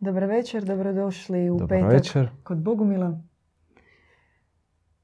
[0.00, 2.30] Dobar večer, dobrodošli u Dobar petak večer.
[2.42, 3.20] kod Bogumila.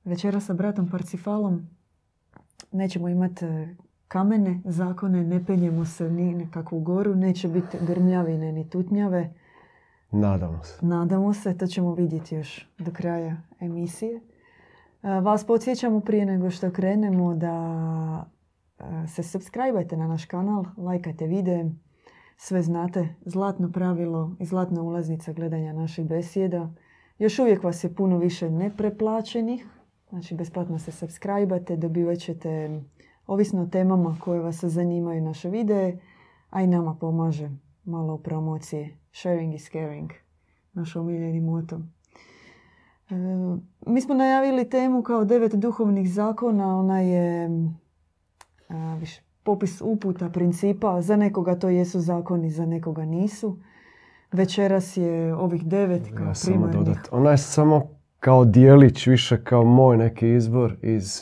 [0.04, 1.68] Večera sa bratom Parcifalom.
[2.72, 3.74] Nećemo imati e,
[4.08, 9.34] kamene zakone, ne penjemo se ni nekakvu goru, neće biti grmljavine ni tutnjave.
[10.10, 10.86] Nadamo se.
[10.86, 14.20] Nadamo se, to ćemo vidjeti još do kraja emisije.
[15.02, 18.24] E, Vas podsjećamo prije nego što krenemo da
[18.78, 21.70] e, se subscribe na naš kanal, lajkajte videe,
[22.44, 26.70] sve znate, zlatno pravilo i zlatna ulaznica gledanja naših besjeda.
[27.18, 29.66] Još uvijek vas je puno više nepreplaćenih,
[30.08, 32.80] znači besplatno se subscribe dobivat ćete
[33.26, 35.98] ovisno o temama koje vas zanimaju naše videe,
[36.50, 37.50] a i nama pomaže
[37.84, 38.96] malo u promociji.
[39.12, 40.10] Sharing is caring,
[40.72, 41.80] naš omiljeni moto.
[43.10, 43.14] E,
[43.86, 47.50] mi smo najavili temu kao devet duhovnih zakona, ona je
[48.98, 53.58] više, popis uputa, principa, za nekoga to jesu zakoni, za nekoga nisu.
[54.32, 57.08] Večeras je ovih devet kao Ja samo dodat.
[57.10, 57.88] Ona je samo
[58.20, 61.20] kao dijelić, više kao moj neki izbor iz,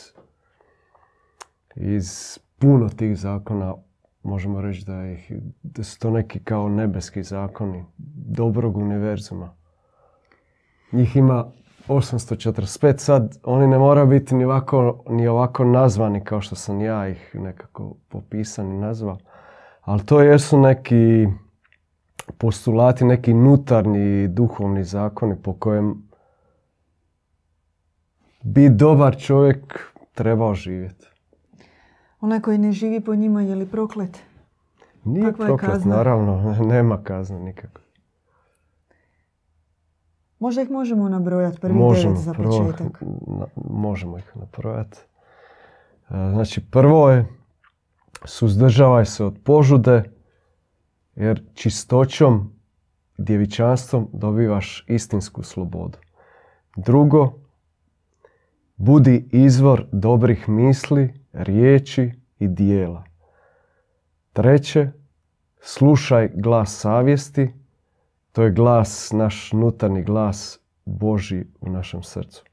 [1.75, 3.75] iz puno tih zakona.
[4.23, 5.31] Možemo reći da, ih,
[5.63, 7.85] da su to neki kao nebeski zakoni
[8.27, 9.55] dobrog univerzuma.
[10.91, 11.51] Njih ima
[11.91, 17.07] 845, sad oni ne moraju biti ni ovako, ni ovako nazvani kao što sam ja
[17.07, 19.17] ih nekako popisan i nazvao.
[19.81, 21.27] Ali to jesu neki
[22.37, 26.07] postulati, neki nutarnji duhovni zakoni po kojem
[28.43, 29.79] bi dobar čovjek
[30.13, 31.07] trebao živjeti.
[32.21, 34.19] Onaj koji ne živi po njima je li proklet?
[35.03, 35.95] Nije Kakva je proklet, kazna?
[35.95, 37.81] naravno, nema kazne nikako.
[40.41, 43.01] Možda ih možemo nabrojati prvih Možemo, devet za prvo, početak.
[43.27, 44.97] na- možemo ih nabrojati.
[46.09, 47.25] E, Znači, prvo je
[48.25, 50.03] suzdržavaj se od požude,
[51.15, 52.53] jer čistoćom,
[53.17, 55.97] djevičanstvom dobivaš istinsku slobodu.
[56.75, 57.33] Drugo,
[58.77, 63.03] budi izvor dobrih misli, riječi i dijela.
[64.33, 64.91] Treće,
[65.59, 67.53] slušaj glas savjesti,
[68.31, 72.43] to je glas, naš nutarnji glas Boži u našem srcu.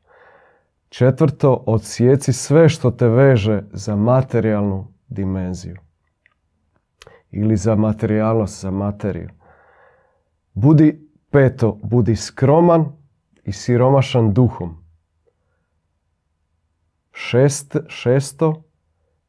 [0.89, 5.77] Četvrto, odsjeci sve što te veže za materijalnu dimenziju.
[7.31, 9.29] Ili za materijalnost, za materiju.
[10.55, 12.93] Budi, peto, budi skroman
[13.45, 14.85] i siromašan duhom.
[17.13, 18.63] Šest, šesto,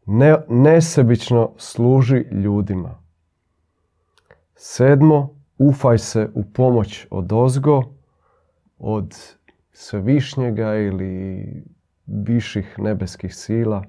[0.06, 3.04] ne, nesebično služi ljudima.
[4.56, 7.84] Sedmo, ufaj se u pomoć od ozgo,
[8.78, 9.16] od
[9.72, 11.46] svevišnjega ili
[12.06, 13.84] viših nebeskih sila.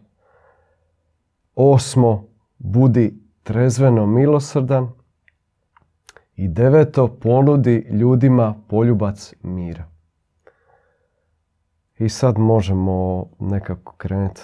[1.55, 2.25] Osmo,
[2.59, 4.89] budi trezveno milosrdan.
[6.37, 9.89] I deveto, ponudi ljudima poljubac mira.
[11.99, 14.43] I sad možemo nekako krenuti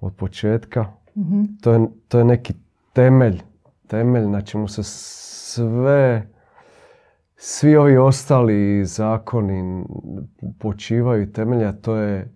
[0.00, 0.92] od početka.
[1.16, 1.42] Mhm.
[1.60, 2.54] To je, to je neki
[2.92, 3.42] temelj,
[3.92, 6.28] temelj na čemu se sve,
[7.36, 9.84] svi ovi ostali zakoni
[10.58, 12.34] počivaju temelja, to je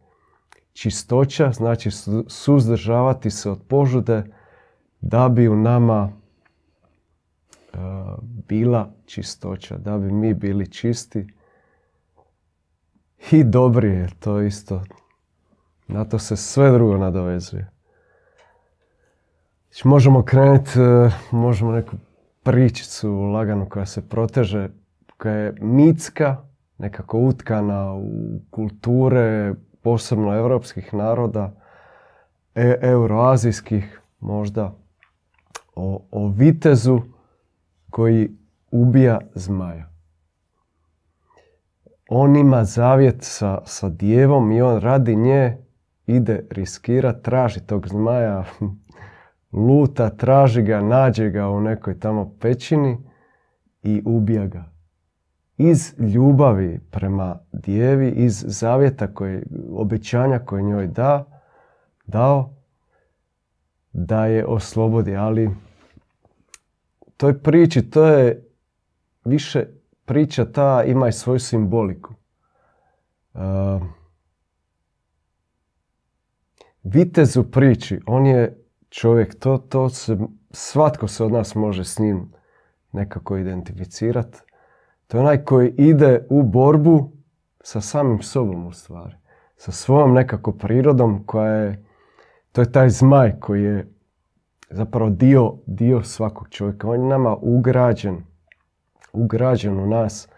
[0.73, 4.25] čistoća, znači su- suzdržavati se od požude
[5.01, 6.11] da bi u nama
[7.73, 7.79] e,
[8.49, 11.27] bila čistoća, da bi mi bili čisti
[13.33, 14.85] i dobri je to isto.
[15.89, 17.76] Na to se sve drugo nadovezuje.
[19.77, 21.97] Znači, možemo krenuti, e, možemo neku
[22.43, 24.69] pričicu laganu koja se proteže,
[25.19, 26.37] koja je mitska,
[26.79, 31.53] nekako utkana u kulture, posebno europskih naroda,
[32.55, 34.75] e- euroazijskih možda,
[35.75, 37.01] o, o vitezu
[37.91, 38.31] koji
[38.71, 39.91] ubija zmaja.
[42.09, 45.59] On ima zavjet sa, sa djevom i on radi nje
[46.07, 48.45] ide riskirat, traži tog zmaja,
[49.57, 52.99] luta, traži ga, nađe ga u nekoj tamo pećini
[53.83, 54.65] i ubija ga.
[55.57, 59.43] Iz ljubavi prema djevi, iz zavjeta koje,
[59.73, 61.25] obećanja koje njoj da,
[62.07, 62.55] dao,
[63.93, 65.17] da je oslobodi.
[65.17, 65.51] Ali
[67.17, 68.45] toj priči, to je
[69.25, 69.67] više
[70.05, 72.15] priča ta ima i svoju simboliku.
[73.35, 73.43] Uh,
[76.83, 78.66] vitez u priči, on je
[78.97, 80.19] čovjek, to, to se,
[80.51, 82.33] svatko se od nas može s njim
[82.93, 84.39] nekako identificirati.
[85.07, 87.13] To je onaj koji ide u borbu
[87.61, 89.15] sa samim sobom u stvari.
[89.57, 91.85] Sa svojom nekako prirodom koja je,
[92.53, 93.93] to je taj zmaj koji je
[94.71, 96.89] zapravo dio, dio svakog čovjeka.
[96.89, 98.25] On je nama ugrađen
[99.13, 100.29] ugrađen u nas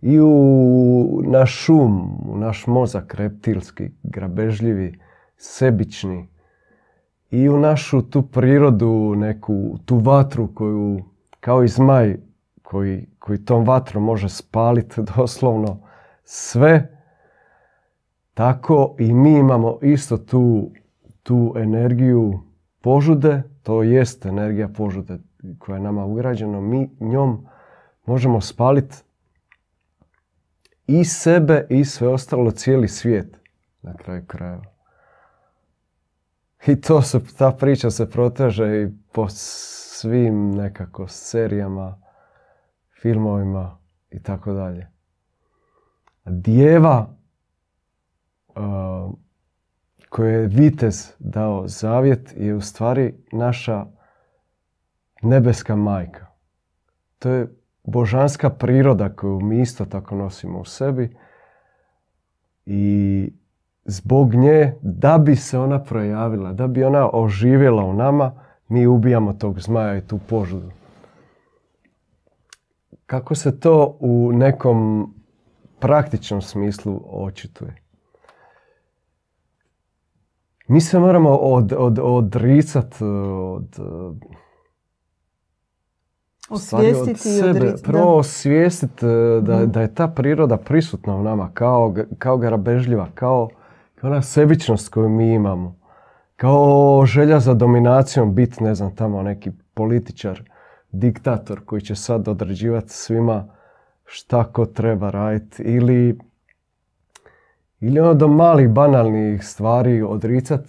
[0.00, 4.98] i u naš šum, u naš mozak reptilski, grabežljivi,
[5.36, 6.31] sebični
[7.32, 11.04] i u našu tu prirodu, neku tu vatru koju,
[11.40, 12.16] kao i zmaj
[12.62, 15.80] koji, koji tom vatrom može spaliti doslovno
[16.24, 16.98] sve,
[18.34, 20.70] tako i mi imamo isto tu,
[21.22, 22.40] tu energiju
[22.80, 25.18] požude, to jest energija požude
[25.58, 27.46] koja je nama ugrađena, mi njom
[28.06, 28.96] možemo spaliti
[30.86, 33.38] i sebe i sve ostalo, cijeli svijet
[33.82, 34.71] na kraju krajeva.
[36.66, 42.02] I to se, ta priča se proteže i po svim nekako serijama,
[43.02, 43.78] filmovima
[44.10, 44.88] i tako dalje.
[46.24, 47.16] Djeva
[48.48, 49.12] uh,
[50.08, 53.86] koje je vitez dao zavjet je u stvari naša
[55.22, 56.26] nebeska majka.
[57.18, 61.16] To je božanska priroda koju mi isto tako nosimo u sebi
[62.66, 63.32] i
[63.84, 68.32] zbog nje, da bi se ona projavila, da bi ona oživjela u nama,
[68.68, 70.70] mi ubijamo tog zmaja i tu požudu.
[73.06, 75.08] Kako se to u nekom
[75.78, 77.76] praktičnom smislu očituje?
[80.68, 83.78] Mi se moramo od, od, odricati od,
[86.50, 89.06] Osvijestiti od sebe, prvo osvijestiti
[89.42, 89.70] da, mhm.
[89.70, 93.48] da je ta priroda prisutna u nama kao, kao garabežljiva, kao,
[94.02, 95.76] ona sebičnost koju mi imamo.
[96.36, 100.42] Kao želja za dominacijom biti, ne znam, tamo neki političar,
[100.92, 103.48] diktator koji će sad određivati svima
[104.04, 105.62] šta ko treba raditi.
[105.62, 106.18] Ili,
[107.80, 110.68] ili ono do malih banalnih stvari odricati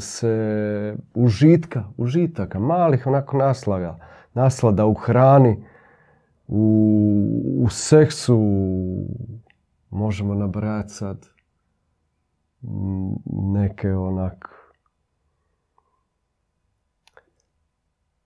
[0.00, 3.98] se užitka, užitaka, malih onako naslaga
[4.34, 5.64] naslada u hrani,
[6.48, 8.40] u, u seksu,
[9.90, 11.26] možemo nabrajati sad
[13.52, 14.60] neke onak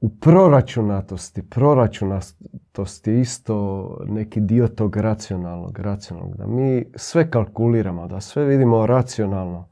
[0.01, 8.45] u proračunatosti, proračunatosti isto neki dio tog racionalnog, racionalnog, da mi sve kalkuliramo, da sve
[8.45, 9.69] vidimo racionalno,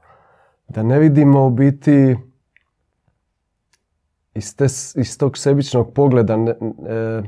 [0.68, 2.16] da ne vidimo u biti
[4.34, 4.64] iz, te,
[5.00, 7.22] iz tog sebičnog pogleda ne, e,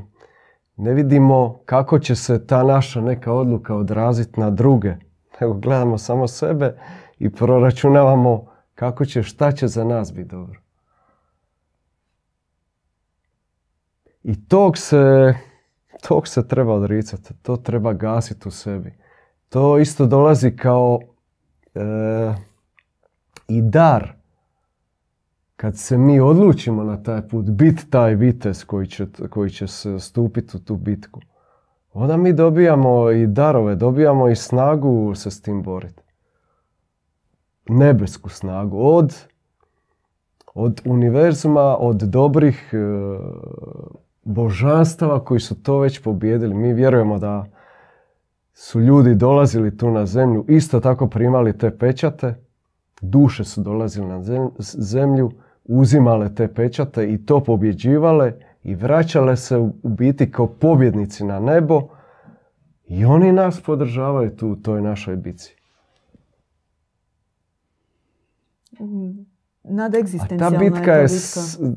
[0.77, 4.95] ne, vidimo kako će se ta naša neka odluka odraziti na druge.
[5.41, 6.77] Nego gledamo samo sebe
[7.19, 8.45] i proračunavamo
[8.75, 10.59] kako će, šta će za nas biti dobro.
[14.23, 15.33] I tog se,
[16.07, 18.93] tog se treba odricati, to treba gasiti u sebi.
[19.49, 20.99] To isto dolazi kao
[21.75, 21.79] e,
[23.47, 24.13] i dar
[25.55, 29.99] kad se mi odlučimo na taj put, biti taj vitez koji će, koji će se
[29.99, 31.21] stupiti u tu bitku,
[31.93, 36.04] onda mi dobijamo i darove, dobijamo i snagu se s tim boriti.
[37.69, 39.25] Nebesku snagu od,
[40.53, 42.77] od univerzuma, od dobrih e,
[44.23, 46.53] božanstava koji su to već pobjedili.
[46.53, 47.45] Mi vjerujemo da
[48.53, 52.35] su ljudi dolazili tu na zemlju, isto tako primali te pečate,
[53.01, 54.21] duše su dolazili na
[54.57, 55.31] zemlju,
[55.65, 58.33] uzimale te pečate i to pobjeđivale
[58.63, 61.81] i vraćale se u biti kao pobjednici na nebo
[62.87, 65.55] i oni nas podržavaju tu u toj našoj bici.
[69.63, 71.07] Nadegzistencijalna ta bitka je,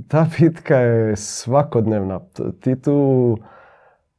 [0.08, 2.20] ta bitka je svakodnevna.
[2.60, 3.36] Ti tu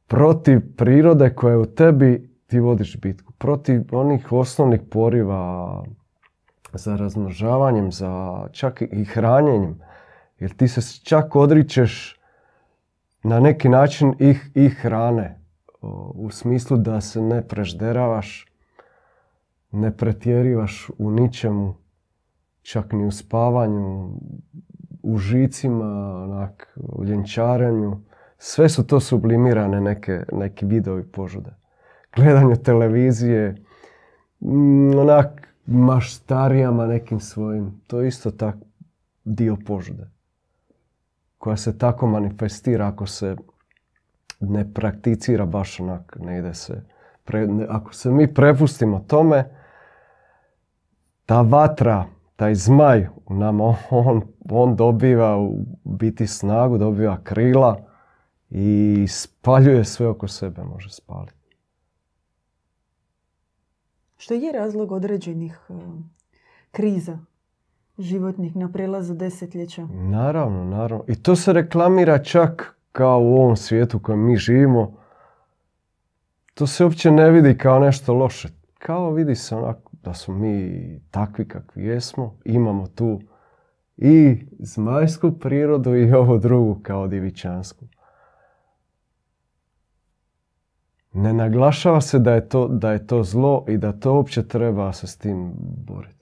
[0.06, 3.32] protiv prirode koja je u tebi, ti vodiš bitku.
[3.32, 5.84] Protiv onih osnovnih poriva,
[6.72, 9.80] za razmnožavanjem, za čak i hranjenjem.
[10.38, 12.20] Jer ti se čak odričeš
[13.22, 15.40] na neki način ih, i hrane.
[16.14, 18.46] U smislu da se ne prežderavaš,
[19.72, 21.74] ne pretjerivaš u ničemu,
[22.62, 24.10] čak ni u spavanju,
[25.02, 28.00] u žicima, onak, u ljenčarenju.
[28.38, 31.50] Sve su to sublimirane neke, neki vidovi požude.
[32.16, 33.54] Gledanje televizije,
[34.40, 37.80] mm, onak, maštarijama nekim svojim.
[37.86, 38.56] To je isto tak
[39.24, 40.10] dio požude.
[41.38, 43.36] Koja se tako manifestira ako se
[44.40, 46.82] ne prakticira baš onak, ne ide se.
[47.68, 49.44] ako se mi prepustimo tome,
[51.26, 52.04] ta vatra,
[52.40, 57.80] taj zmaj u nama, on, on dobiva u biti snagu, dobiva krila
[58.50, 61.56] i spaljuje sve oko sebe, može spaliti.
[64.16, 65.72] Što je razlog određenih e,
[66.70, 67.18] kriza
[67.98, 69.86] životnih na prelazu desetljeća.
[69.92, 71.04] Naravno, naravno.
[71.08, 74.94] I to se reklamira čak kao u ovom svijetu u kojem mi živimo.
[76.54, 78.48] to se uopće ne vidi kao nešto loše.
[78.78, 80.80] Kao vidi se onako da smo mi
[81.10, 83.20] takvi kakvi jesmo, imamo tu
[83.96, 87.84] i zmajsku prirodu i ovu drugu kao divičansku.
[91.12, 94.92] Ne naglašava se da je to, da je to zlo i da to uopće treba
[94.92, 95.52] se s tim
[95.86, 96.20] boriti.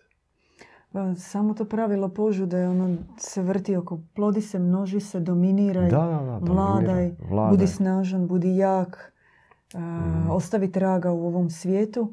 [0.92, 5.98] Pa, samo to pravilo požude, ono se vrti oko, plodi se, množi se, dominiraj, Da,
[5.98, 7.50] da, da, vladaj, vladaj.
[7.50, 9.12] budi snažan, budi jak,
[9.74, 10.30] a, Mm.
[10.30, 12.12] ostavi traga u ovom svijetu,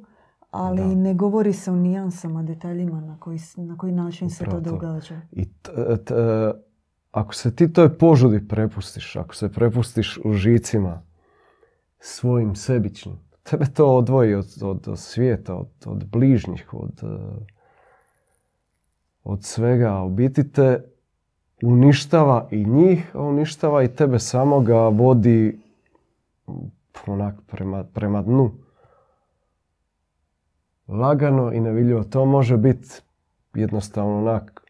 [0.55, 0.95] ali Da.
[0.95, 4.71] ne govori se o nijansama, detaljima na koji, na koji način se to Upravo to.
[4.71, 5.21] događa.
[5.31, 5.71] I t-
[6.05, 6.51] t-
[7.11, 11.01] ako se ti toj požudi prepustiš, ako se prepustiš u žicima
[11.99, 17.45] svojim sebičnim, tebe to odvoji od, od, od svijeta, od, od bližnjih, od, eh,
[19.23, 20.01] od svega.
[20.01, 20.83] U biti te
[21.63, 25.59] uništava i njih, a uništava i tebe samoga, vodi
[27.07, 28.51] onak prema, prema dnu.
[30.87, 32.03] Lagano i nevidljivo.
[32.03, 32.89] To može biti
[33.53, 34.65] jednostavno onak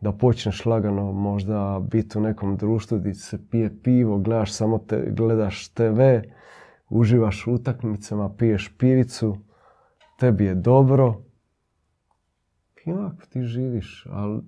[0.00, 5.10] da počneš lagano možda biti u nekom društvu gdje se pije pivo, gledaš samo te,
[5.10, 6.00] gledaš TV,
[6.88, 9.36] uživaš u utakmicama, piješ pivicu,
[10.18, 11.22] tebi je dobro.
[12.84, 14.42] I onako ti živiš, ali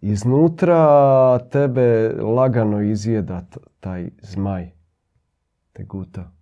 [0.00, 3.46] iznutra tebe lagano izjeda
[3.80, 4.70] taj zmaj,
[5.72, 6.32] te guta.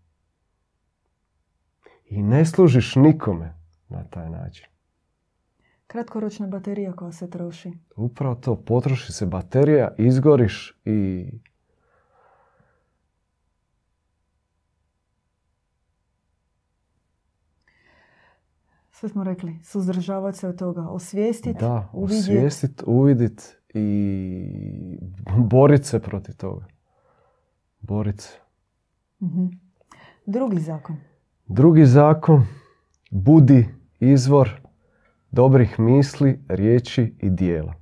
[2.10, 3.54] I ne služiš nikome
[3.88, 4.66] na taj način.
[5.86, 7.72] Kratkoročna baterija koja se troši.
[7.96, 11.26] Upravo to, potroši se baterija, izgoriš i
[18.90, 22.22] Sve smo rekli, suzdržavati se od toga, osvijestiti, da, uvidjeti.
[22.22, 24.98] osvijestit, uvidit i
[25.36, 26.66] borit se protiv toga.
[27.80, 28.38] Borit se.
[29.22, 29.46] Mhm.
[30.26, 30.96] Drugi zakon.
[31.50, 32.46] Drugi zakon,
[33.10, 33.68] budi
[34.00, 34.60] izvor
[35.30, 37.74] dobrih misli, riječi i dijela.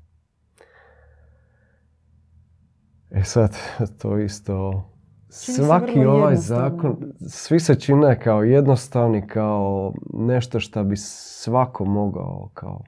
[3.11, 3.57] E sad,
[3.99, 4.85] to isto...
[5.29, 12.83] Svaki ovaj zakon, svi se čine kao jednostavni, kao nešto što bi svako mogao kao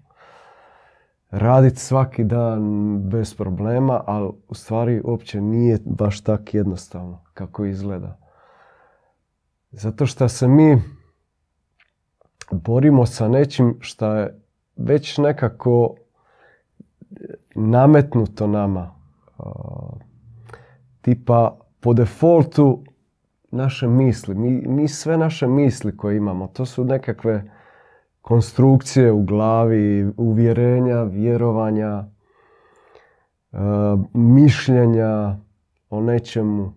[1.30, 2.62] raditi svaki dan
[3.10, 8.27] bez problema, ali u stvari uopće nije baš tak jednostavno kako izgleda.
[9.70, 10.82] Zato što se mi
[12.50, 14.40] borimo sa nečim što je
[14.76, 15.94] već nekako
[17.54, 18.94] nametnuto nama.
[21.00, 22.84] Tipa, po defaultu
[23.50, 27.50] naše misli, mi, mi sve naše misli koje imamo, to su nekakve
[28.20, 32.04] konstrukcije u glavi, uvjerenja, vjerovanja,
[34.12, 35.36] mišljenja
[35.90, 36.72] o nečemu,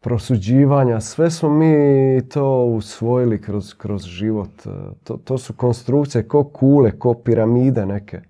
[0.00, 4.66] prosuđivanja, sve smo mi to usvojili kroz, kroz život.
[4.66, 4.70] E,
[5.04, 8.20] To, to su konstrukcije ko kule, ko piramide neke.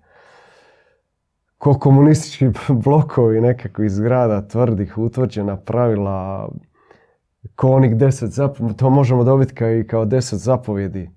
[1.58, 2.48] Ko komunistički
[2.84, 6.48] blokovi nekakvih zgrada, tvrdih, utvrđena pravila,
[7.54, 11.10] ko onih deset zapovjedi, to možemo dobiti kao i kao deset zapovjedi.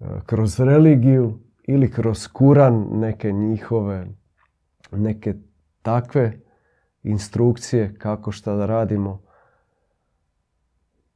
[0.00, 4.06] E, Kroz religiju ili kroz Kuran neke njihove,
[4.92, 5.34] neke
[5.82, 6.47] takve
[7.02, 9.22] instrukcije kako šta da radimo.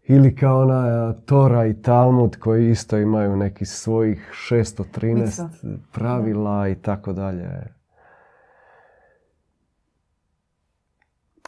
[0.04, 5.50] Ili kao ona Tora i Talmud koji isto imaju nekih svojih 613 Mitzva.
[5.92, 7.44] pravila i tako dalje.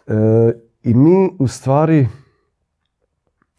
[0.06, 2.08] E, I mi u stvari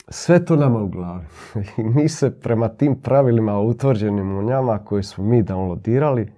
[0.09, 1.25] sve to nama u glavi.
[1.77, 6.31] I mi se prema tim pravilima utvrđenim u njama koje smo mi downloadirali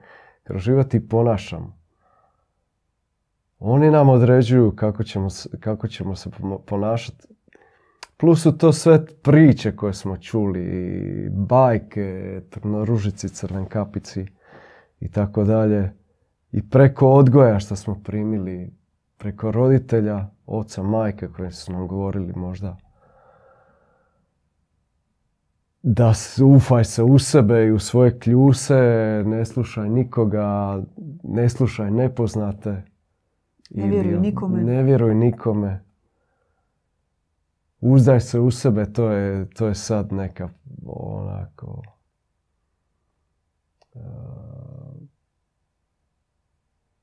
[0.44, 1.77] kroz život i ponašamo.
[3.60, 5.28] Oni nam određuju kako ćemo,
[5.60, 6.30] kako ćemo se
[6.66, 7.28] ponašati.
[8.18, 12.42] Plus su to sve priče koje smo čuli, i bajke,
[12.86, 14.26] ružici, crven kapici
[15.00, 15.94] i tako dalje.
[16.52, 18.74] I preko odgoja što smo primili,
[19.18, 22.78] preko roditelja, oca, majke koji su nam govorili možda
[25.84, 26.14] da
[26.56, 28.76] ufaj se u sebe i u svoje kljuse,
[29.26, 30.82] ne slušaj nikoga,
[31.24, 32.84] ne slušaj nepoznate.
[33.70, 34.64] Ne vjeruj nikome.
[34.64, 35.84] Ne vjeruj nikome.
[37.82, 40.50] Uzdaj se u sebe, to je, to je sad neka
[40.86, 41.82] onako...
[43.94, 44.02] uh,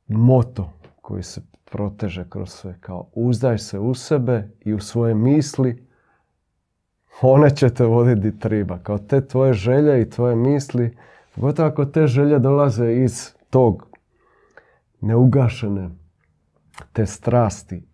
[0.06, 2.76] moto koji se proteže kroz sve.
[2.80, 5.86] Kao uzdaj se u sebe i u svoje misli,
[7.22, 8.78] one će te voditi di treba.
[8.78, 10.96] Kao te tvoje želje i tvoje misli,
[11.34, 13.86] pogotovo ako te želje dolaze iz tog
[15.00, 15.90] neugašene,
[16.92, 17.88] te strasti,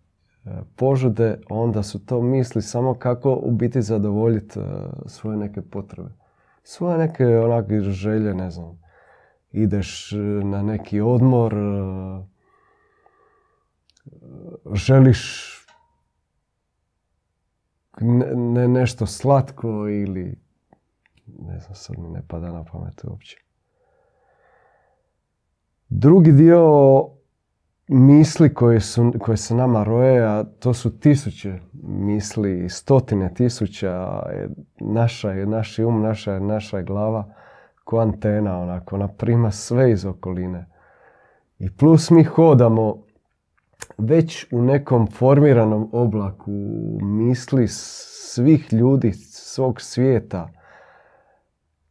[0.75, 4.63] požude, onda su to misli samo kako u biti zadovoljiti e,
[5.05, 6.09] svoje neke potrebe.
[6.63, 8.81] Svoje neke onake želje, ne znam.
[9.51, 10.11] Ideš
[10.43, 11.55] na neki odmor,
[14.73, 15.51] želiš
[18.01, 20.39] ne, nešto slatko ili
[21.27, 23.37] ne znam, sad mi ne pada na pamet uopće.
[25.89, 26.61] Drugi dio
[27.93, 34.23] misli koje, su, koje se nama roje, a to su tisuće misli, stotine tisuća,
[34.79, 37.33] naša je, naš um, naša je, naša glava
[37.83, 40.65] ko antena, onako, ona prima sve iz okoline.
[41.59, 43.03] I plus mi hodamo
[43.97, 46.51] već u nekom formiranom oblaku
[47.01, 50.49] misli svih ljudi, svog svijeta,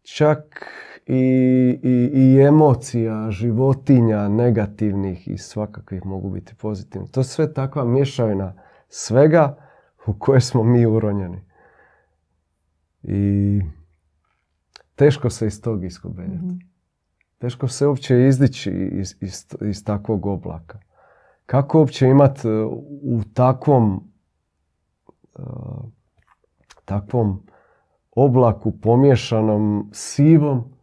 [0.02, 0.66] čak
[1.12, 7.08] i, i, i emocija, životinja, negativnih i svakakvih mogu biti pozitivni.
[7.08, 8.54] To je sve takva mješavina
[8.88, 9.56] svega
[10.06, 11.44] u koje smo mi uronjeni.
[13.02, 13.60] I
[14.94, 16.44] teško se iz tog iskobeljati.
[16.44, 16.56] Mhm.
[17.38, 20.78] Teško se uopće izdići iz, iz, iz takvog oblaka.
[21.46, 22.64] Kako uopće imati e,
[23.02, 24.10] u takvom
[25.38, 25.42] e,
[26.84, 27.42] takvom
[28.10, 30.79] oblaku pomješanom sivom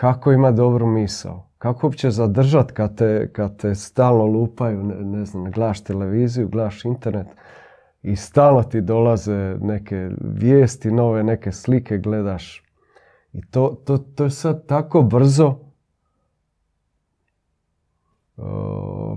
[0.00, 1.46] kako ima dobru misao.
[1.58, 6.84] Kako uopće zadržati kad te, kad te stalno lupaju, ne, ne znam, gledaš televiziju, gledaš
[6.84, 7.26] internet
[8.02, 12.62] i stalno ti dolaze neke vijesti, nove neke slike gledaš.
[13.32, 15.66] I to, to, to je sad tako brzo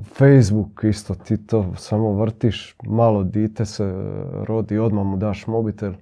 [0.03, 3.93] Facebook isto, ti to samo vrtiš, malo dite se
[4.47, 5.93] rodi, odmah mu daš mobitel,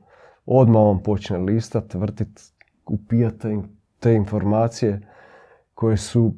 [0.45, 2.41] odmah on počne listat, vrtit,
[2.85, 3.45] upijat
[4.07, 5.01] te, informacije
[5.73, 6.33] koje su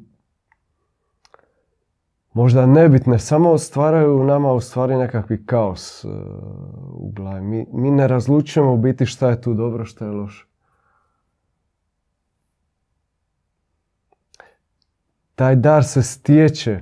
[2.32, 6.12] možda nebitne, samo stvaraju u nama u stvari nekakvi kaos uh,
[6.92, 7.40] u glavi.
[7.40, 10.50] Mi, mi ne razlučujemo u biti šta je tu dobro, šta je loše.
[15.40, 16.80] taj dar se stječe,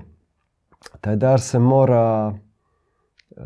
[1.01, 2.35] taj dar se mora
[3.31, 3.45] uh,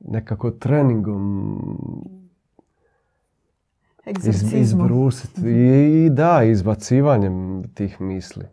[0.00, 2.17] nekako treningom
[4.60, 5.40] izbrusiti.
[5.40, 5.48] Mhm.
[5.48, 8.44] I, da, izbacivanjem tih misli.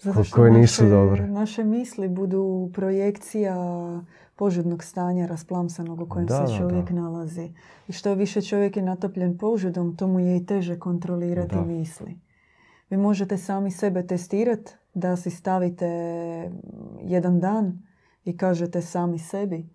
[0.00, 1.26] Zato što koje nisu dobre.
[1.26, 3.56] Naše misli budu projekcija
[4.36, 7.52] požudnog stanja rasplamsanog u kojem se čovjek nalazi.
[7.88, 12.18] I što više čovjek je natopljen požudom, to mu je i teže kontrolirati misli.
[12.90, 15.86] Vi možete sami sebe testirati da si stavite
[17.02, 17.82] jedan dan
[18.24, 19.68] i kažete sami sebi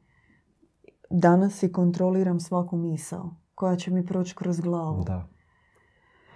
[1.10, 5.04] danas si kontroliram svaku misao koja će mi proći kroz glavu.
[5.04, 5.28] Da.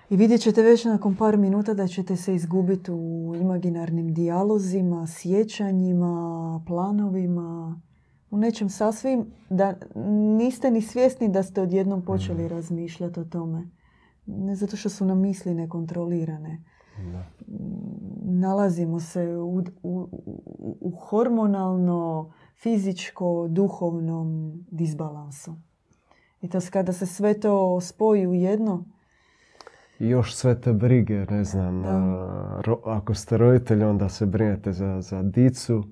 [0.10, 6.64] I vidjet ćete već nakon par minuta da ćete se izgubiti u imaginarnim dijalozima, sjećanjima,
[6.68, 7.82] planovima,
[8.32, 9.76] u nečem sasvim da
[10.38, 12.48] niste ni svjesni da ste odjednom počeli mm.
[12.48, 13.70] razmišljati o tome.
[14.26, 16.64] Ne zato što su nam misli nekontrolirane.
[17.12, 17.26] Da.
[18.24, 20.08] Nalazimo se u, u,
[20.82, 22.32] u hormonalno,
[22.64, 25.56] fizičko, duhovnom disbalansu.
[26.44, 28.86] I to kada se sve to spoji u jedno,
[30.00, 31.84] i još sve te brige, ne znam,
[32.86, 35.84] ako ste roditelji onda se brinete za, za dicu.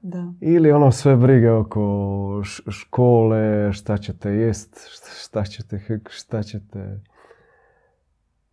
[0.00, 0.32] Da.
[0.40, 4.88] Ili ono sve brige oko škole, šta ćete jest,
[5.22, 7.00] šta ćete, šta ćete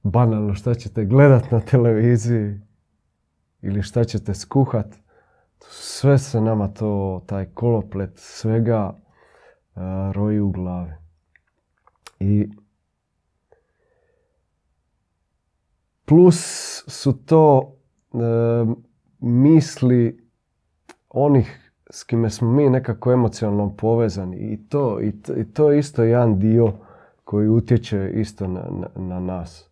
[0.04, 2.62] banalno šta ćete gledat na televiziji
[3.62, 4.95] ili šta ćete skuhat.
[5.69, 11.04] Sve se nama to, taj koloplet svega uh, roji u glavi.
[12.19, 12.49] I
[16.06, 17.75] plus su to
[18.13, 18.17] e,
[19.19, 20.30] misli
[21.10, 25.80] onih s kime smo mi nekako emocionalno povezani i to, i to, i to je
[25.80, 26.73] isto jedan dio
[27.23, 29.69] koji utječe isto na, na, na nas.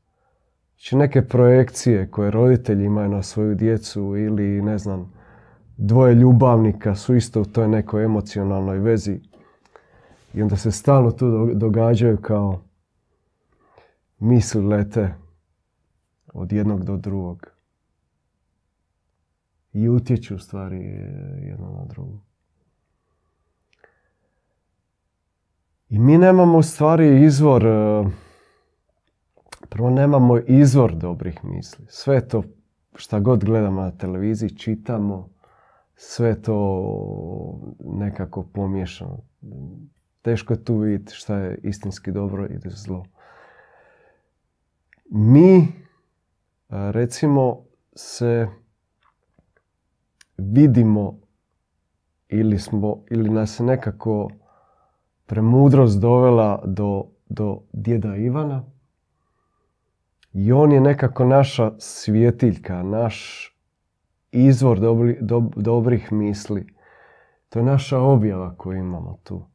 [0.72, 5.14] Znači neke projekcije koje roditelji imaju na svoju djecu ili ne znam,
[5.78, 9.20] dvoje ljubavnika su isto u toj nekoj emocionalnoj vezi
[10.34, 12.62] i onda se stalno tu događaju kao
[14.20, 15.14] misli lete
[16.34, 17.48] od jednog do drugog
[19.74, 20.80] i utječu stvari
[21.42, 22.20] jedno na drugo.
[25.90, 27.64] I mi nemamo u stvari izvor
[29.74, 31.86] Prvo nemamo izvor dobrih misli.
[31.90, 32.44] Sve to
[32.96, 35.30] šta god gledamo na televiziji, čitamo,
[35.96, 36.90] sve to
[37.80, 39.18] nekako pomiješano.
[40.24, 43.06] Teško je tu vidjeti šta je istinski dobro i zlo.
[45.10, 45.68] Mi,
[46.70, 48.48] recimo, se
[50.38, 51.20] vidimo
[52.30, 54.30] ili, smo, ili nas je nekako
[55.26, 58.64] premudrost dovela do, do djeda Ivana.
[60.34, 63.50] I on je nekako naša svjetiljka, naš
[64.32, 66.68] izvor dobri, dob- dobrih misli.
[67.50, 69.53] To je naša objava koju imamo tu.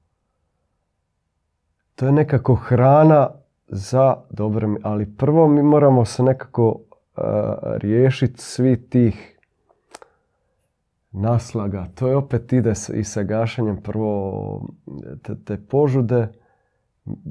[1.98, 3.30] To je nekako hrana
[3.68, 6.80] za dobre, ali prvo mi moramo se nekako
[7.76, 9.38] riješiti svi tih
[11.12, 11.86] naslaga.
[11.94, 14.68] To je opet ide i sa gašenjem prvo
[15.22, 16.28] te, te požude.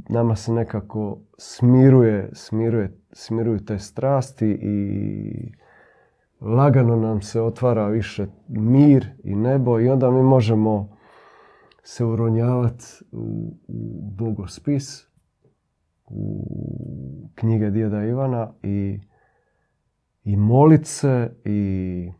[0.09, 5.51] Nama se nekako smiruje, smiruje, smiruju te strasti i
[6.41, 10.96] lagano nam se otvara više mir i nebo i onda mi možemo
[11.87, 15.07] se uronjavati u, u bogospis,
[16.05, 16.45] u
[17.35, 18.99] knjige djeda Ivana i,
[20.23, 22.11] i molit se i,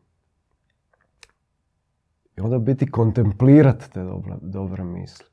[2.38, 5.26] i onda biti kontemplirati te dobre, dobre misli.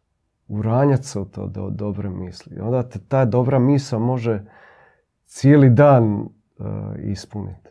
[0.49, 2.57] Uranjati se u to do, dobre misli.
[2.57, 4.45] I onda te ta dobra misa može
[5.27, 6.29] cijeli dan uh,
[6.99, 7.71] ispuniti.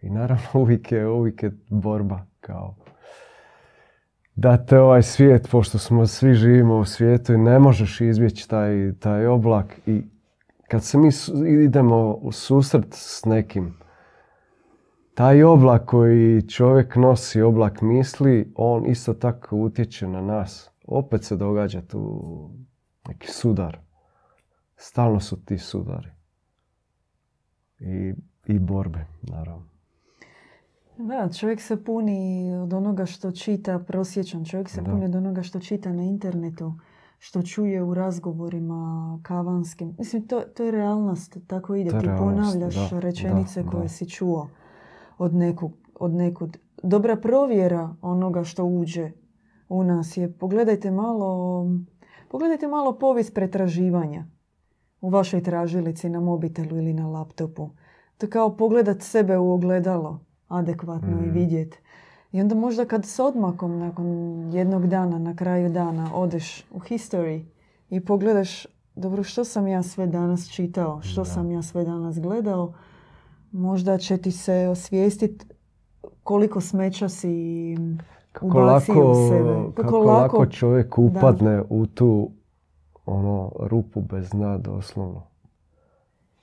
[0.00, 2.76] I naravno uvijek je, uvijek je borba kao
[4.38, 8.92] da te ovaj svijet, pošto smo svi živimo u svijetu i ne možeš izbjeći taj,
[9.00, 10.02] taj oblak i
[10.68, 11.10] kad se mi
[11.64, 13.78] idemo u susret s nekim,
[15.14, 20.70] taj oblak koji čovjek nosi, oblak misli, on isto tako utječe na nas.
[20.86, 22.24] Opet se događa tu
[23.08, 23.78] neki sudar.
[24.76, 26.10] Stalno su ti sudari.
[27.78, 28.14] I,
[28.46, 29.77] i borbe, naravno.
[30.98, 34.90] Da, čovjek se puni od onoga što čita, prosječan čovjek se Da.
[34.90, 36.72] puni od onoga što čita na internetu,
[37.18, 39.94] što čuje u razgovorima kavanskim.
[39.98, 41.90] Mislim, to, to je realnost, tako ide.
[41.90, 44.48] Ti ponavljaš da, rečenice da, koje si čuo
[45.18, 46.58] od nekog, od nekud.
[46.82, 49.10] Dobra provjera onoga što uđe
[49.68, 51.66] u nas je, pogledajte malo,
[52.30, 54.26] pogledajte malo povijest pretraživanja
[55.00, 57.70] u vašoj tražilici na mobitelu ili na laptopu.
[58.18, 61.30] To je kao pogledat sebe u ogledalo adekvatno i Mhm.
[61.30, 61.78] vidjeti.
[62.32, 64.06] I onda možda kad s odmakom nakon
[64.52, 67.44] jednog dana, na kraju dana, odeš u history
[67.90, 71.24] i pogledaš dobro što sam ja sve danas čitao, što Da.
[71.24, 72.72] sam ja sve danas gledao,
[73.52, 75.46] možda će ti se osvijestiti
[76.22, 77.76] koliko smeća si
[78.32, 79.72] Kako lako, u sebe.
[79.76, 82.30] kako lako čovjek upadne u tu
[83.06, 85.22] ono, rupu bez dna, doslovno.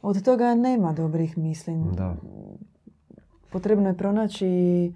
[0.02, 1.74] Od toga nema dobrih misli.
[1.98, 2.16] Da.
[3.56, 4.94] Potrebno je pronaći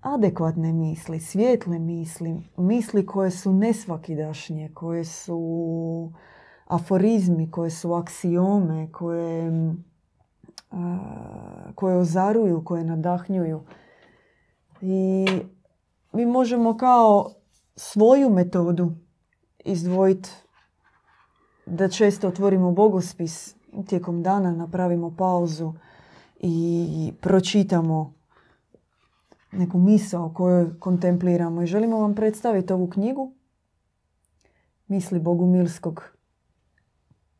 [0.00, 6.12] adekvatne misli, svijetle misli, misli koje su nesvakidašnje, koje su
[6.66, 9.52] aforizmi, koje su aksiome, koje,
[10.70, 10.98] a,
[11.74, 13.60] koje ozaruju, koje nadahnjuju.
[14.80, 15.26] I
[16.12, 17.30] mi možemo kao
[17.76, 18.92] svoju metodu
[19.64, 20.30] izdvojiti
[21.66, 25.72] da često otvorimo bogospis tijekom dana, napravimo pauzu
[26.42, 28.14] i pročitamo
[29.52, 31.62] neku misao koju kontempliramo.
[31.62, 33.32] I želimo vam predstaviti ovu knjigu
[34.90, 36.02] Misli Bogumilskog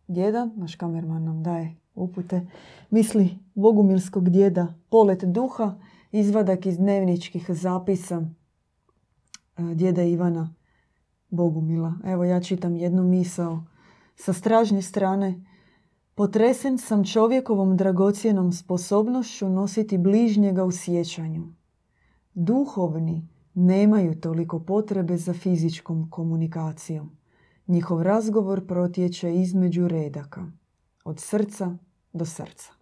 [0.09, 2.47] djeda, naš kamerman nam daje upute.
[2.91, 5.75] Misli Bogumilskog djeda, polet duha,
[6.13, 8.27] izvadak iz dnevničkih zapisa e,
[9.75, 10.55] djeda Ivana
[11.31, 11.95] Bogumila.
[12.05, 13.65] Evo ja čitam jednu misao
[14.17, 15.45] sa stražnje strane.
[16.21, 21.43] Potresen sam čovjekovom dragocjenom sposobnošću nositi bližnjega u sjećanju.
[22.35, 27.11] Duhovni nemaju toliko potrebe za fizičkom komunikacijom.
[27.67, 30.47] Njihov razgovor protječe između redaka,
[31.05, 31.77] od srca
[32.13, 32.73] do srca.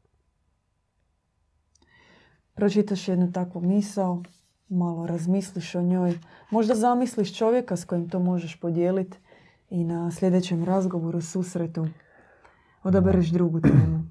[2.55, 4.23] Pročitaš jednu takvu misao,
[4.69, 6.19] malo razmisliš o njoj,
[6.51, 9.19] možda zamisliš čovjeka s kojim to možeš podijeliti
[9.71, 11.87] i na sljedećem razgovoru, susretu,
[12.89, 14.03] odabereš drugu temu.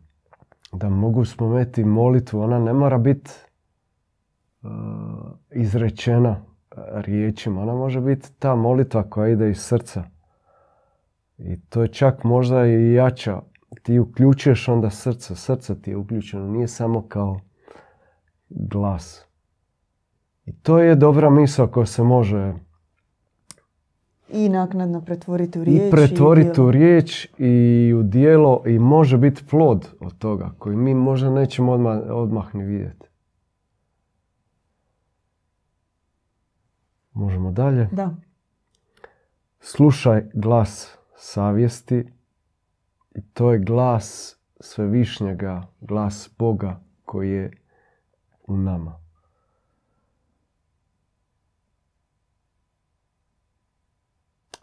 [0.71, 3.31] Da mogu spomenuti molitvu, ona ne mora biti
[4.61, 4.69] uh,
[5.51, 7.61] izrečena uh, riječima.
[7.61, 10.03] Ona može biti ta molitva koja ide iz srca.
[11.37, 13.41] I to je čak možda i jača.
[13.83, 15.35] Ti uključuješ onda srce.
[15.35, 16.47] Srce ti je uključeno.
[16.47, 17.39] Nije samo kao
[18.49, 19.25] glas.
[20.45, 22.53] I to je dobra misao koja se može
[24.29, 25.87] I naknadno pretvoriti u riječ.
[25.87, 26.67] i pretvoriti djelo.
[26.67, 31.71] u riječ i u dijelo i može biti plod od toga koji mi možda nećemo
[31.71, 33.07] odmah, odmah ni vidjeti.
[37.13, 37.89] Možemo dalje.
[37.91, 38.15] Da,
[39.59, 42.05] Slušaj glas savjesti
[43.15, 47.51] i to je glas svevišnjega, glas Boga koji je
[48.43, 49.06] u nama.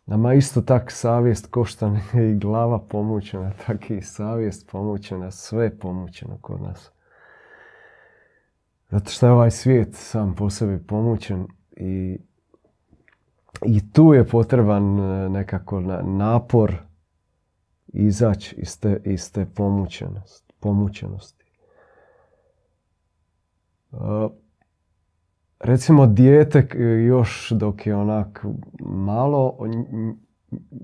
[0.06, 1.96] Nama isto tak savjest košta
[2.30, 6.90] i glava pomućena, tak i savjest pomućena, sve pomućeno kod nas.
[8.90, 12.18] Zato što je ovaj svijet sam po sebi pomućen i,
[13.66, 16.76] i tu je potreban e, nekako napor
[17.88, 19.46] izaći iz te, iz te
[20.60, 21.44] pomućenosti.
[23.92, 23.96] E,
[25.64, 26.68] recimo dijete
[27.06, 28.44] još dok je onak
[28.80, 29.56] malo,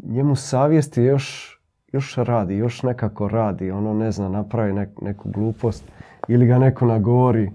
[0.03, 1.59] njemu savjest je još,
[1.93, 3.71] još radi, još nekako radi.
[3.71, 5.85] Ono ne zna, napravi neku glupost
[6.29, 7.51] ili ga neko nagovori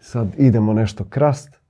[0.00, 1.60] sad idemo nešto krast,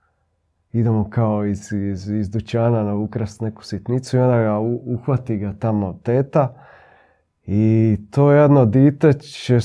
[0.73, 5.55] idemo kao iz, iz, iz dućana na ukrast neku sitnicu i onda ga uhvati ga
[5.59, 6.55] tamo teta
[7.47, 9.59] i to jedno dite će,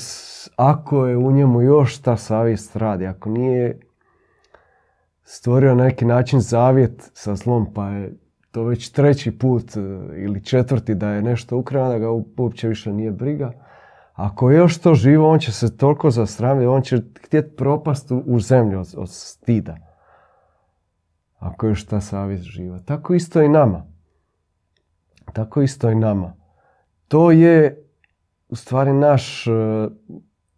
[0.56, 3.80] ako je u njemu još ta savjest radi, ako nije
[5.32, 8.14] stvorio neki način zavjet sa zlom, pa je
[8.52, 9.80] to već treći put e,
[10.18, 13.52] ili četvrti da je nešto ukrao, da ga uopće više nije briga.
[14.14, 18.40] Ako je još to živo, on će se toliko zasramiti, on će htjeti propast u
[18.40, 19.78] zemlju od, od stida.
[21.40, 22.80] Ako je još ta savjest živa.
[22.80, 23.86] Tako isto i nama.
[25.34, 26.34] Tako isto i nama.
[27.08, 27.86] To je
[28.50, 29.52] u stvari naš e,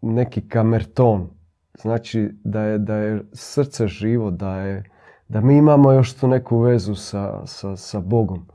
[0.00, 1.30] neki kamerton
[1.78, 4.84] Znači da je, da je srce živo, da, je,
[5.28, 8.46] da mi imamo još tu neku vezu sa, sa, sa Bogom.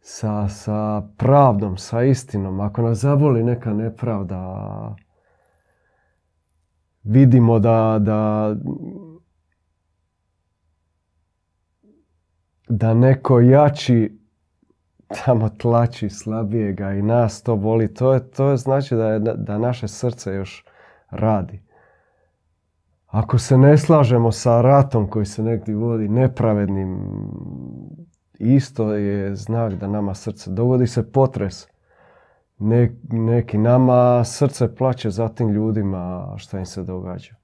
[0.00, 2.60] Sa, sa pravdom, sa istinom.
[2.60, 4.96] Ako nas zaboli neka nepravda,
[7.02, 8.54] vidimo da, da,
[12.68, 14.20] da neko jači
[15.24, 19.58] tamo tlači slabijega i nas to boli, to je, to je znači da, je, da
[19.58, 20.64] naše srce još
[21.10, 21.69] radi.
[23.10, 26.98] Ako se ne slažemo sa ratom koji se negdje vodi nepravednim,
[28.38, 31.68] isto je znak da nama srce dogodi se potres.
[33.10, 37.34] neki nama srce plaće za tim ljudima što im se događa.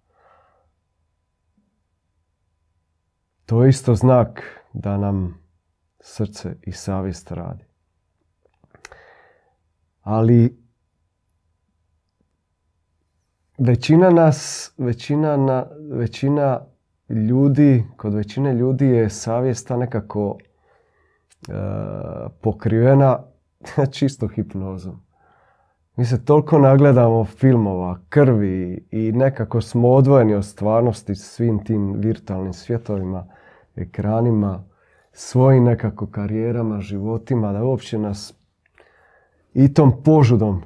[3.47, 5.39] To je isto znak da nam
[6.01, 7.65] srce i savjest radi.
[10.01, 10.66] Ali
[13.59, 16.61] većina nas, većina, na, većina
[17.09, 20.39] ljudi, kod većine ljudi je savjesta nekako
[21.49, 21.53] e,
[22.41, 23.19] pokrivena
[23.99, 25.07] čisto hipnozom.
[25.97, 32.53] Mi se toliko nagledamo filmova, krvi i nekako smo odvojeni od stvarnosti svim tim virtualnim
[32.53, 33.27] svjetovima,
[33.77, 34.65] ekranima,
[35.13, 38.35] svojim nekako karijerama, životima, da uopće nas
[39.55, 40.63] i tom požudom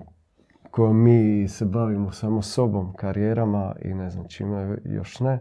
[0.71, 5.41] kojom mi se bavimo samo sobom, karijerama i ne znam čime još ne,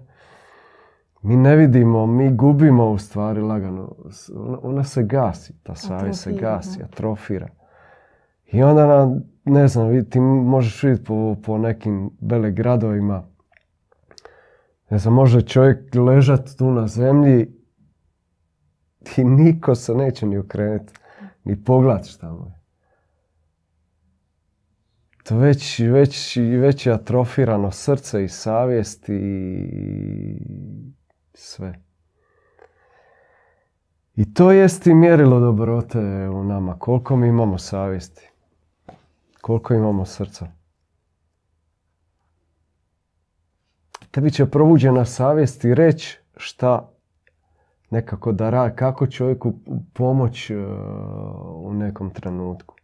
[1.22, 3.96] mi ne vidimo, mi gubimo u stvari lagano.
[4.62, 7.50] Ona se gasi, ta savjest se gasi, atrofira.
[8.46, 13.24] I onda, na, ne znam, ti možeš vidjeti po, po nekim vele gradovima,
[14.89, 17.54] ne znam, može čovjek ležat tu na zemlji
[19.18, 20.94] i niko se neće ni okrenuti,
[21.44, 22.59] ni pogledat šta mu je
[25.32, 30.39] već, već, već je atrofirano srce i savjest i
[31.34, 31.80] sve.
[34.15, 36.80] I to jest i mjerilo dobrote u nama.
[36.80, 38.30] Koliko mi imamo savjesti.
[39.42, 40.48] Koliko imamo srca.
[44.12, 46.89] Tebi će probuđena savjest i reći šta
[47.89, 49.54] nekako da radi, kako čovjeku
[49.94, 50.58] pomoć uh,
[51.54, 52.79] u nekom trenutku.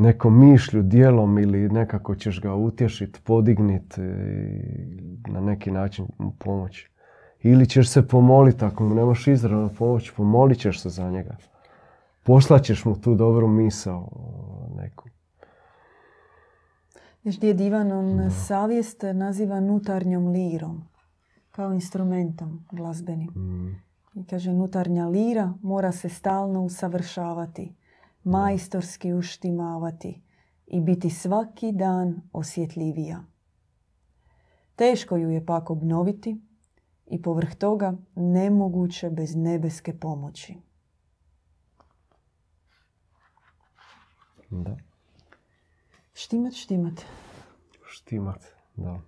[0.00, 6.90] Nekom mišlju, dijelom ili nekako ćeš ga utješiti, podigniti i na neki način mu pomoći.
[7.42, 11.36] Ili ćeš se pomoliti, ako mu nemaš izravno pomoći, pomolit ćeš se za njega.
[12.22, 14.08] Poslaćeš mu tu dobru misao
[14.76, 15.08] neku.
[17.24, 20.82] Viš gdje je divan, on savjest naziva nutarnjom lirom,
[21.50, 23.30] kao instrumentom glazbenim.
[23.36, 23.76] Mm.
[24.14, 27.72] I kaže, nutarnja lira mora se stalno usavršavati
[28.24, 30.22] majstorski uštimavati
[30.66, 33.24] i biti svaki dan osjetljivija.
[34.76, 36.40] Teško ju je pak obnoviti
[37.06, 40.54] i povrh toga nemoguće bez nebeske pomoći.
[44.50, 44.76] Da.
[46.14, 47.04] Štimat, štimat.
[47.86, 48.44] Štimat,
[48.76, 49.00] da.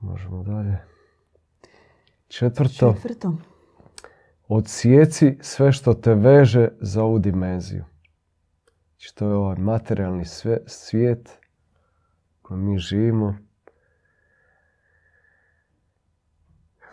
[0.00, 0.78] Možemo dalje.
[2.28, 2.94] Četvrto.
[2.94, 3.53] Četvrto.
[4.54, 7.84] Odsjeci sve što te veže za ovu dimenziju.
[8.88, 10.24] Znači to je ovaj materijalni
[10.66, 11.38] svijet
[12.38, 13.34] u kojem mi živimo.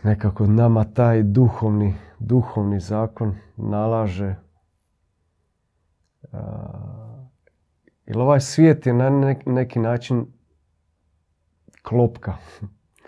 [0.04, 4.36] nekako nama taj duhovni, duhovni zakon nalaže
[8.06, 9.10] jer ovaj svijet je na
[9.45, 10.26] neki način
[11.82, 12.38] klopka.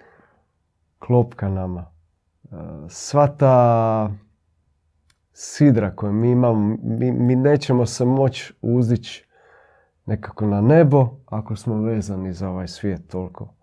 [1.06, 1.92] klopka nama.
[2.90, 4.12] Sva ta
[5.34, 9.28] sidra koju mi imamo, mi, mi nećemo se moći uzdići
[10.06, 13.54] nekako na nebo ako smo vezani za ovaj svijet toliko.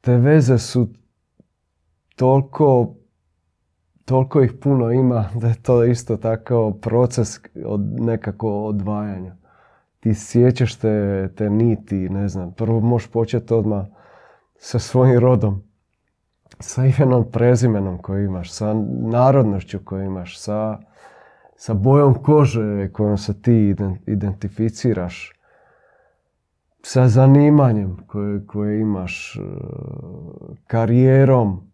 [0.00, 0.88] Te veze su
[2.16, 2.94] toliko,
[4.04, 9.36] toliko ih puno ima da je to isto tako proces od nekako odvajanja.
[10.00, 13.86] Ti sjećaš te, te niti, ne znam, prvo možeš početi odmah
[14.58, 15.62] sa svojim rodom,
[16.64, 20.78] sa imenom, prezimenom koji imaš, sa narodnošću koju imaš, sa,
[21.56, 23.74] sa bojom kože kojom se ti
[24.06, 25.32] identificiraš,
[26.82, 29.40] sa zanimanjem koje, koje imaš, e,
[30.66, 31.70] karijerom.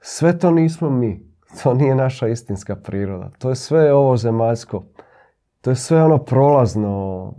[0.00, 1.32] Sve to nismo mi.
[1.62, 3.30] To nije naša istinska priroda.
[3.38, 4.84] To je sve ovo zemaljsko.
[5.60, 7.34] To je sve ono prolazno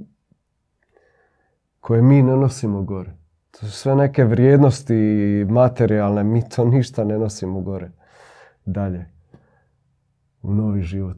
[1.80, 3.23] koje mi ne nosimo gore.
[3.60, 4.96] To su sve neke vrijednosti
[5.50, 6.24] materijalne.
[6.24, 7.92] Mi to ništa ne nosimo gore.
[8.66, 9.06] Dalje.
[10.42, 11.18] U novi život.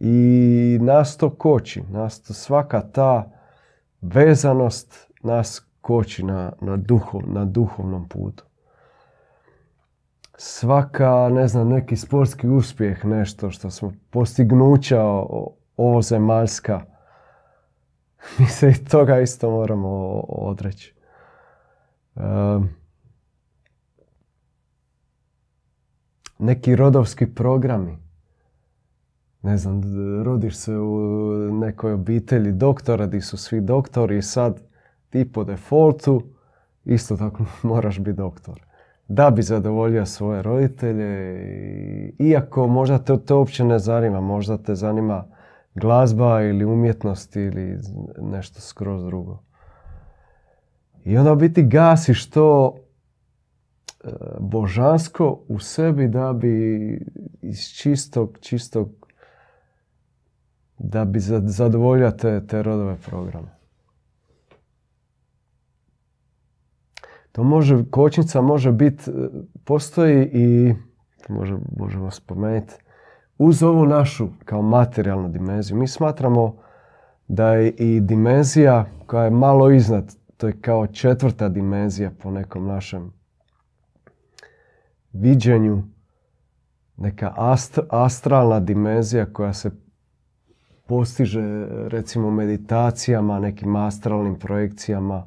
[0.00, 1.82] I nas to koči.
[1.90, 3.30] Nas to svaka ta
[4.00, 8.44] vezanost nas koči na, na, duhov, na duhovnom putu.
[10.36, 15.02] Svaka, ne znam, neki sportski uspjeh, nešto što smo postignuća
[15.76, 16.80] ovo zemaljska,
[18.38, 20.94] mi se i toga isto moramo odreći.
[26.38, 27.98] neki rodovski programi.
[29.42, 29.82] Ne znam,
[30.22, 30.98] rodiš se u
[31.52, 34.62] nekoj obitelji doktora gdje su svi doktori i sad
[35.10, 36.22] ti po defaultu
[36.84, 38.62] isto tako moraš biti doktor.
[39.08, 45.24] Da bi zadovoljio svoje roditelje, iako možda te to uopće ne zanima, možda te zanima
[45.74, 47.78] glazba ili umjetnost ili
[48.22, 49.42] nešto skroz drugo.
[51.04, 52.76] I onda biti gasiš to
[54.04, 54.08] e,
[54.40, 56.98] božansko u sebi da bi
[57.42, 58.88] iz čistog, čistog
[60.78, 63.54] da bi zadovoljio te, te rodove programe.
[67.32, 69.12] To može, kočnica može biti, e,
[69.64, 70.74] postoji i,
[71.28, 72.74] može, možemo spomenuti,
[73.38, 76.56] uz ovu našu kao materijalnu dimenziju, mi smatramo
[77.28, 82.66] da je i dimenzija koja je malo iznad, to je kao četvrta dimenzija po nekom
[82.66, 83.12] našem
[85.12, 85.82] viđenju,
[86.96, 87.34] neka
[87.90, 89.70] astralna dimenzija koja se
[90.86, 95.26] postiže recimo meditacijama, nekim astralnim projekcijama,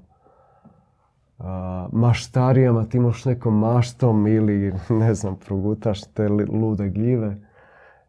[1.91, 7.46] maštarijama, ti imaš nekom maštom ili ne znam, progutaš te lude gljive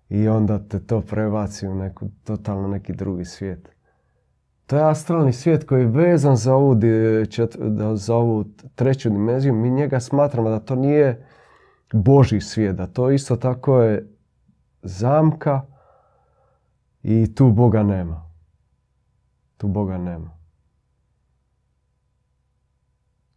[0.09, 3.69] i onda te to prebaci u neku, totalno neki drugi svijet.
[4.67, 6.77] To je astralni svijet koji je vezan za ovu,
[7.95, 8.45] za ovu
[8.75, 9.55] treću dimenziju.
[9.55, 11.27] Mi njega smatramo da to nije
[11.93, 14.09] Boži svijet, da to isto tako je
[14.83, 15.63] zamka
[17.03, 18.31] i tu Boga nema.
[19.57, 20.39] Tu Boga nema.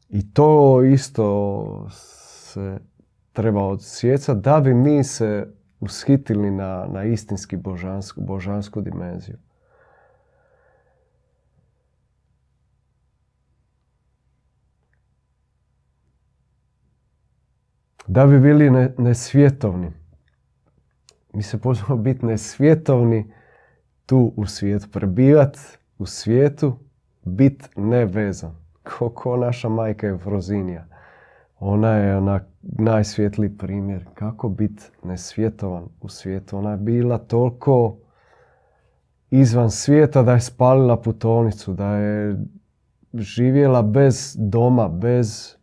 [0.09, 2.79] I to isto se
[3.33, 9.37] treba odsjecati da bi mi se ushitili na, na istinski božansku, božansku dimenziju.
[18.07, 19.91] Da bi bili ne, nesvjetovni.
[21.33, 23.33] Mi se pozvamo biti nesvjetovni
[24.05, 24.87] tu u svijetu.
[24.91, 25.57] Prebivat
[25.97, 26.77] u svijetu,
[27.23, 28.55] bit nevezan.
[28.83, 30.90] Ko, ko naša majka je Frozinija.
[31.63, 36.57] Ona je onak najsvjetliji primjer kako biti nesvjetovan u svijetu.
[36.57, 37.97] Ona je bila toliko
[39.31, 42.37] izvan svijeta da je spalila putovnicu, da je
[43.13, 45.55] živjela bez doma, bez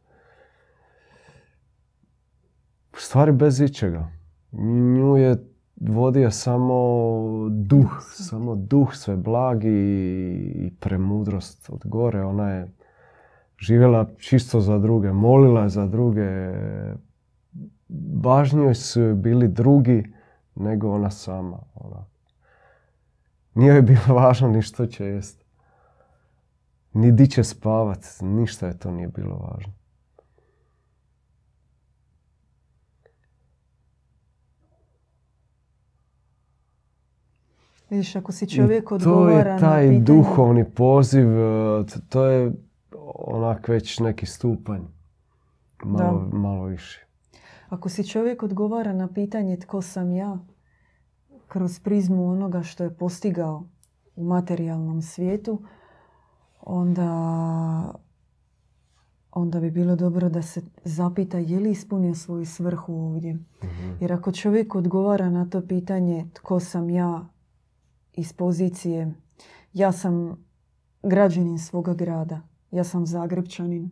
[2.92, 4.08] u stvari bez ičega.
[4.52, 5.36] Nju je
[5.80, 6.78] vodio samo
[7.50, 9.68] duh, samo duh sve blagi
[10.54, 12.22] i premudrost od gore.
[12.22, 12.68] Ona je
[13.58, 16.52] živjela čisto za druge, molila za druge.
[18.22, 20.12] Važnijoj su bili drugi
[20.54, 21.58] nego ona sama.
[21.74, 22.06] Ona.
[23.54, 25.44] Nije joj bilo važno ni što će jest.
[26.92, 29.72] Ni di će spavat, ništa je to nije bilo važno.
[37.90, 41.28] Vidiš, ako si čovjek odgovara To je taj duhovni poziv,
[42.08, 42.52] to je
[43.14, 44.82] onak već neki stupanj.
[45.84, 47.06] Malo, malo više.
[47.68, 50.38] Ako si čovjek odgovara na pitanje tko sam ja,
[51.48, 53.64] kroz prizmu onoga što je postigao
[54.16, 55.62] u materijalnom svijetu,
[56.60, 57.10] onda,
[59.32, 63.34] onda bi bilo dobro da se zapita je li ispunio svoju svrhu ovdje.
[63.34, 63.92] Mhm.
[64.00, 67.28] Jer ako čovjek odgovara na to pitanje tko sam ja
[68.12, 69.14] iz pozicije
[69.72, 70.44] ja sam
[71.02, 72.40] građanin svoga grada,
[72.70, 73.90] ja sam Zagrebčanin,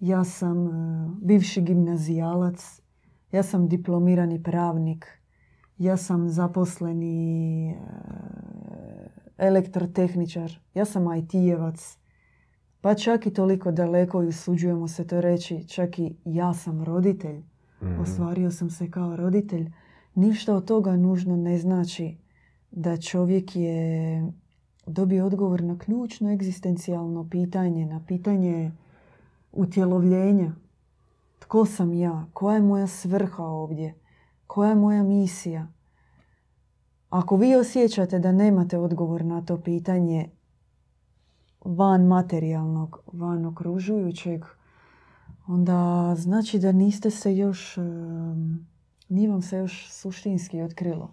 [0.00, 0.70] ja sam e,
[1.22, 2.80] bivši gimnazijalac,
[3.32, 5.06] ja sam diplomirani pravnik,
[5.78, 7.76] ja sam zaposleni e,
[9.38, 11.98] elektrotehničar, ja sam IT-jevac,
[12.80, 17.42] pa čak i toliko daleko i usuđujemo se to reći, čak i ja sam roditelj,
[17.82, 18.00] Mhm.
[18.00, 19.72] ostvario sam se kao roditelj.
[20.14, 22.16] Ništa od toga nužno ne znači
[22.70, 24.22] da čovjek je
[24.86, 28.72] dobio odgovor na ključno egzistencijalno pitanje, na pitanje
[29.52, 30.52] utjelovljenja.
[31.38, 32.26] Tko sam ja?
[32.32, 33.94] Koja je moja svrha ovdje?
[34.46, 35.66] Koja je moja misija?
[37.10, 40.28] Ako vi osjećate da nemate odgovor na to pitanje
[41.64, 44.44] van materijalnog, van okružujućeg,
[45.46, 47.76] onda znači da niste se još,
[49.08, 51.10] nije vam se još suštinski otkrilo.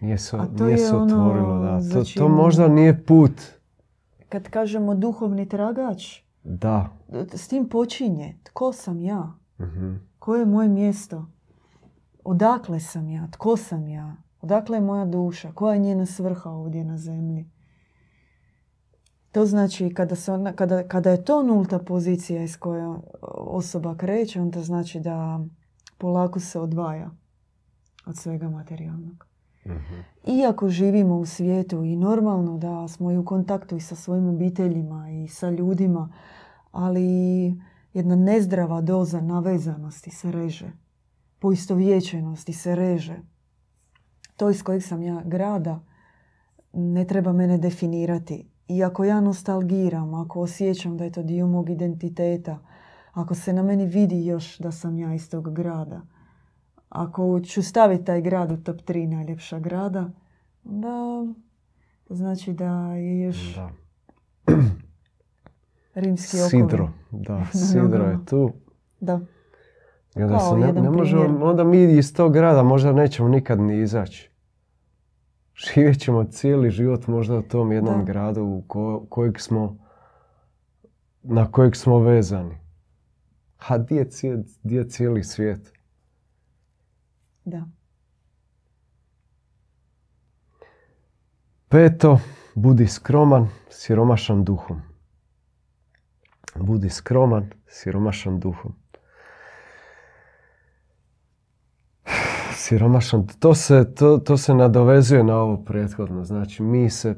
[0.00, 1.80] Nije se, A to nije je se ono otvorilo, da.
[1.80, 3.32] za To, to čim- možda nije put.
[4.28, 6.88] Kad kažemo duhovni tragač, Da.
[7.32, 8.36] s tim počinje.
[8.42, 9.32] Tko sam ja?
[9.60, 9.94] Mhm.
[10.18, 11.26] Koje je moje mjesto?
[12.24, 13.28] Odakle sam ja?
[13.28, 14.16] Tko sam ja?
[14.40, 15.52] Odakle je moja duša?
[15.52, 17.50] Koja je njena svrha ovdje na zemlji?
[19.32, 22.94] To znači kada, se ona, kada, kada je to nulta pozicija iz koje
[23.32, 25.40] osoba kreće, onda znači da
[25.98, 27.10] polako se odvaja
[28.06, 29.26] od svega materijalnog.
[29.66, 30.00] Mhm.
[30.26, 35.10] Iako živimo u svijetu i normalno da smo i u kontaktu i sa svojim obiteljima
[35.10, 36.12] i sa ljudima,
[36.72, 37.06] ali
[37.92, 40.72] jedna nezdrava doza navezanosti se reže.
[41.38, 43.16] Poistovjećenosti se reže.
[44.36, 45.80] To iz kojeg sam ja grada
[46.72, 48.50] ne treba mene definirati.
[48.68, 52.58] I ako ja nostalgiram, ako osjećam da je to dio mog identiteta,
[53.12, 56.00] ako se na meni vidi još da sam ja iz tog grada,
[56.88, 60.10] ako ću staviti taj grad u top 3 najljepša grada,
[60.64, 61.26] onda
[62.10, 63.70] znači da je još Da.
[65.94, 66.36] rimski.
[66.36, 66.88] Sidro.
[67.10, 68.52] Da, sidro je tu.
[69.00, 69.20] Da.
[70.16, 73.60] I onda, Kao se ne, ne možemo, onda mi iz tog grada možda nećemo nikad
[73.60, 74.30] ni izaći.
[75.64, 78.04] Živjet ćemo cijeli život možda u tom jednom Da.
[78.04, 79.76] gradu u ko- kojeg smo,
[81.22, 82.58] na kojeg smo vezani.
[83.58, 85.72] A di je, cije- di je cijeli svijet?
[87.46, 87.66] Da.
[91.68, 92.20] Peto,
[92.54, 94.82] budi skroman, siromašan duhom.
[96.54, 98.74] Budi skroman, siromašan duhom.
[102.54, 106.24] Siromašan, to se, to, to se nadovezuje na ovo prethodno.
[106.24, 107.14] Znači, mi se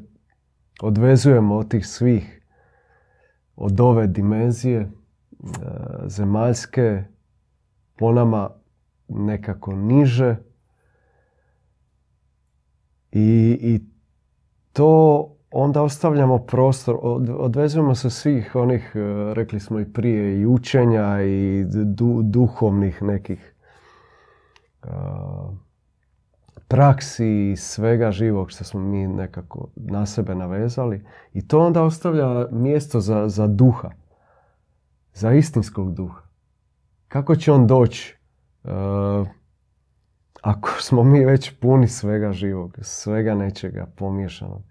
[0.80, 2.42] odvezujemo od tih svih,
[3.56, 4.88] od ove dimenzije e,
[6.06, 7.04] zemaljske,
[7.96, 8.58] po nama
[9.08, 10.36] nekako niže.
[13.12, 13.80] I, i
[14.72, 18.98] to onda ostavljamo prostor, od- odvezujemo se svih onih, e,
[19.34, 23.54] rekli smo i prije, i učenja i du- duhovnih nekih
[24.82, 24.88] e,
[26.68, 31.04] praksi i svega živog što smo mi nekako na sebe navezali.
[31.32, 33.90] I to onda ostavlja mjesto za, za duha,
[35.14, 36.20] za istinskog duha.
[37.08, 38.17] Kako će on doći
[40.42, 44.62] ako smo mi već puni svega živog, svega nečega pomiješanog.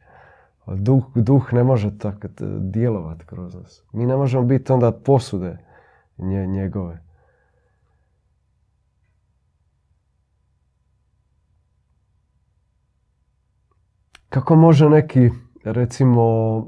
[0.68, 2.28] Duh, duh ne može tako
[2.60, 3.84] djelovati kroz nas.
[3.94, 5.58] Mi ne možemo biti onda posude
[6.18, 7.04] nje, njegove.
[14.30, 15.30] Kako može neki,
[15.64, 16.68] recimo,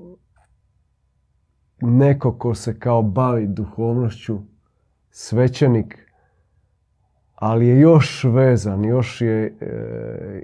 [1.81, 4.39] neko ko se kao bavi duhovnošću,
[5.11, 6.08] svećenik,
[7.39, 9.51] ali je još vezan, još je e,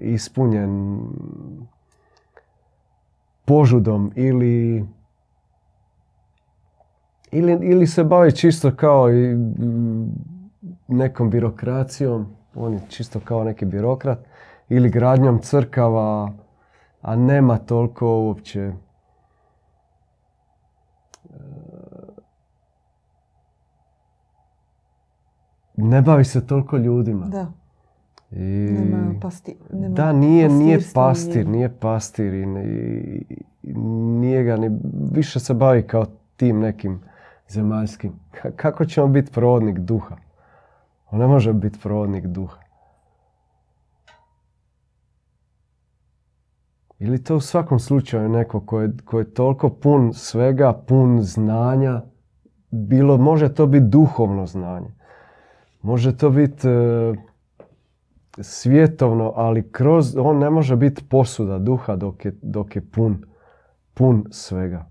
[0.01, 0.99] ispunjen
[3.45, 4.85] požudom ili,
[7.31, 9.37] ili, ili se bavi čisto kao i
[10.87, 12.25] nekom birokracijom,
[12.55, 14.19] on je čisto kao neki birokrat,
[14.69, 16.33] ili gradnjom crkava,
[17.01, 18.71] a nema toliko uopće
[25.77, 27.25] ne bavi se toliko ljudima.
[27.25, 27.51] Da.
[28.31, 28.43] I...
[28.71, 33.25] Nema pasti, nema da, nije, nije pastir, nije pastir i, ne- i-
[33.63, 33.73] i
[34.19, 34.69] nije ga ni,
[35.11, 36.05] više se bavi kao
[36.37, 36.99] tim nekim
[37.47, 38.13] zemaljskim.
[38.55, 40.15] Kako će on biti provodnik duha?
[41.11, 42.57] On ne može biti provodnik duha.
[46.99, 52.01] Ili to u svakom slučaju neko ko je, ko je toliko pun svega, pun znanja,
[52.69, 54.87] bilo, može to biti duhovno znanje.
[55.85, 57.13] Može to biti e,
[58.37, 63.25] svjetovno, ali kroz, on ne može biti posuda duha dok je, dok je pun,
[63.93, 64.85] pun svega.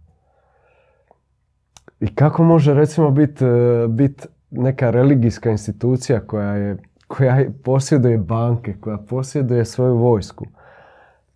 [2.00, 6.76] I kako može recimo biti e, bit neka religijska institucija koja, je,
[7.06, 10.46] koja posjeduje banke, koja posjeduje svoju vojsku,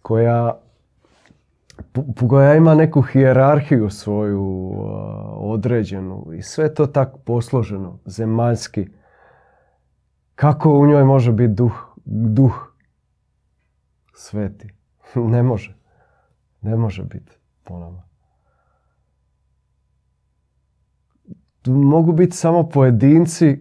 [0.03, 0.59] koja,
[2.29, 4.79] koja ima neku hijerarhiju svoju uh,
[5.37, 8.98] određenu i sve to tako posloženo, zemaljski.
[10.39, 12.73] Kako u njoj može biti duh, duh
[14.15, 14.69] sveti?
[15.35, 15.77] ne može.
[16.61, 17.33] Ne može biti
[17.65, 18.03] po nama.
[21.67, 23.61] mogu biti samo pojedinci,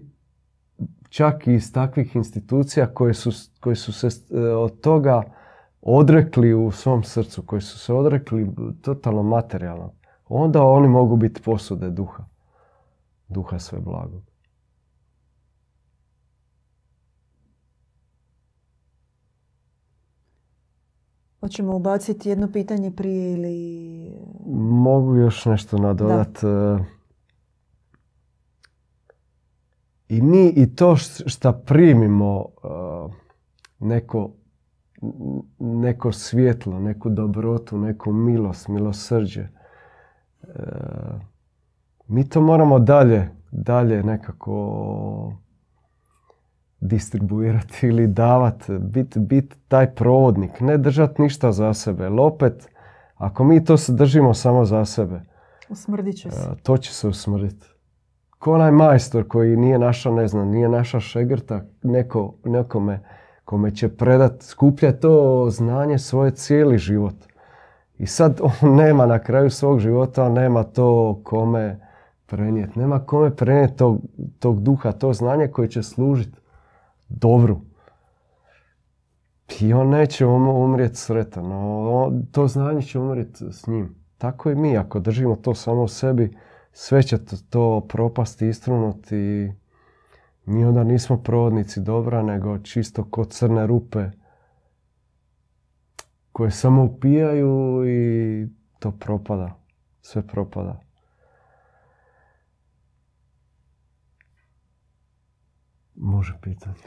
[1.09, 5.23] čak i iz takvih institucija koji su, koji su se e, od toga
[5.81, 8.49] odrekli u svom srcu, koji su se odrekli
[8.81, 9.93] totalno materijalno.
[10.27, 12.23] Onda oni mogu biti posude duha.
[13.27, 14.36] Duha sve blagog.
[21.39, 24.11] Hoćemo ubaciti jedno pitanje prije ili...
[24.59, 26.45] Mogu još nešto nadodati.
[26.45, 26.77] E,
[30.09, 33.11] I mi i to što primimo uh,
[33.79, 34.31] neko,
[35.59, 39.47] neko svjetlo, neku dobrotu, neku milost, milosrđe,
[40.41, 41.21] uh,
[42.07, 45.33] mi to moramo dalje, dalje nekako
[46.79, 52.03] distribuirati ili davati, biti bit taj provodnik, ne držati ništa za sebe.
[52.03, 52.69] Jer opet,
[53.15, 55.21] ako mi to se držimo samo za sebe,
[55.69, 56.49] Usmrdit će se.
[56.49, 57.67] Uh, to će se usmrditi
[58.39, 62.99] ko onaj majstor koji nije našao, ne znam, nije naša šegrta, neko, nekome
[63.45, 67.15] kome će predat, skuplja to znanje svoje cijeli život.
[67.97, 71.79] I sad on nema na kraju svog života, nema to kome
[72.25, 72.79] prenijeti.
[72.79, 74.01] Nema kome prenijeti tog,
[74.39, 76.37] tog duha, to znanje koje će služiti
[77.09, 77.61] dobru.
[79.59, 81.45] I on neće um, umrijeti sretan.
[82.31, 83.95] To znanje će umrijeti s njim.
[84.17, 86.37] Tako i mi, ako držimo to samo u sebi,
[86.71, 87.17] sve će
[87.49, 89.51] to propasti, istrunuti.
[90.45, 94.05] Mi onda nismo provodnici dobra, nego čisto kod crne rupe
[96.31, 98.47] koje samo upijaju i
[98.79, 99.59] to propada.
[100.01, 100.86] Sve propada.
[105.97, 106.81] Može pitati.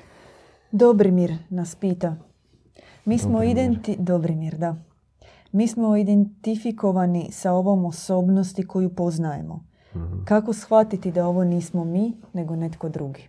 [0.72, 2.16] Dobrimir nas pita.
[3.04, 3.96] Mi smo identi...
[3.98, 4.76] Dobrimir, da.
[5.52, 9.64] Mi smo identifikovani sa ovom osobnosti koju poznajemo.
[9.94, 10.24] Mhm.
[10.24, 13.28] Kako shvatiti da ovo nismo mi, nego netko drugi?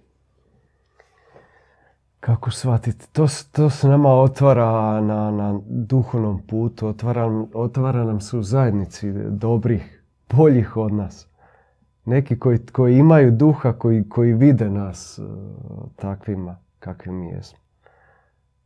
[2.20, 3.14] Kako shvatiti?
[3.14, 9.14] To, to se nama otvara na, na duhovnom putu, otvara, otvara nam se u zajednici
[9.30, 11.28] dobrih, boljih od nas.
[12.12, 15.28] Neki koji, koji imaju duha, koji, koji vide nas uh,
[15.96, 17.60] takvima kakvi mi jesmo.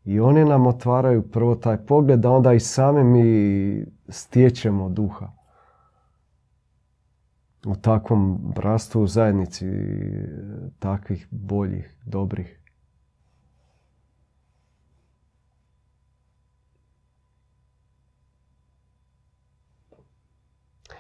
[0.04, 5.32] I oni nam otvaraju prvo taj pogled, da onda i sami mi stječemo duha
[7.66, 9.66] u takvom bratstvu, u zajednici
[10.80, 12.65] takvih boljih, dobrih.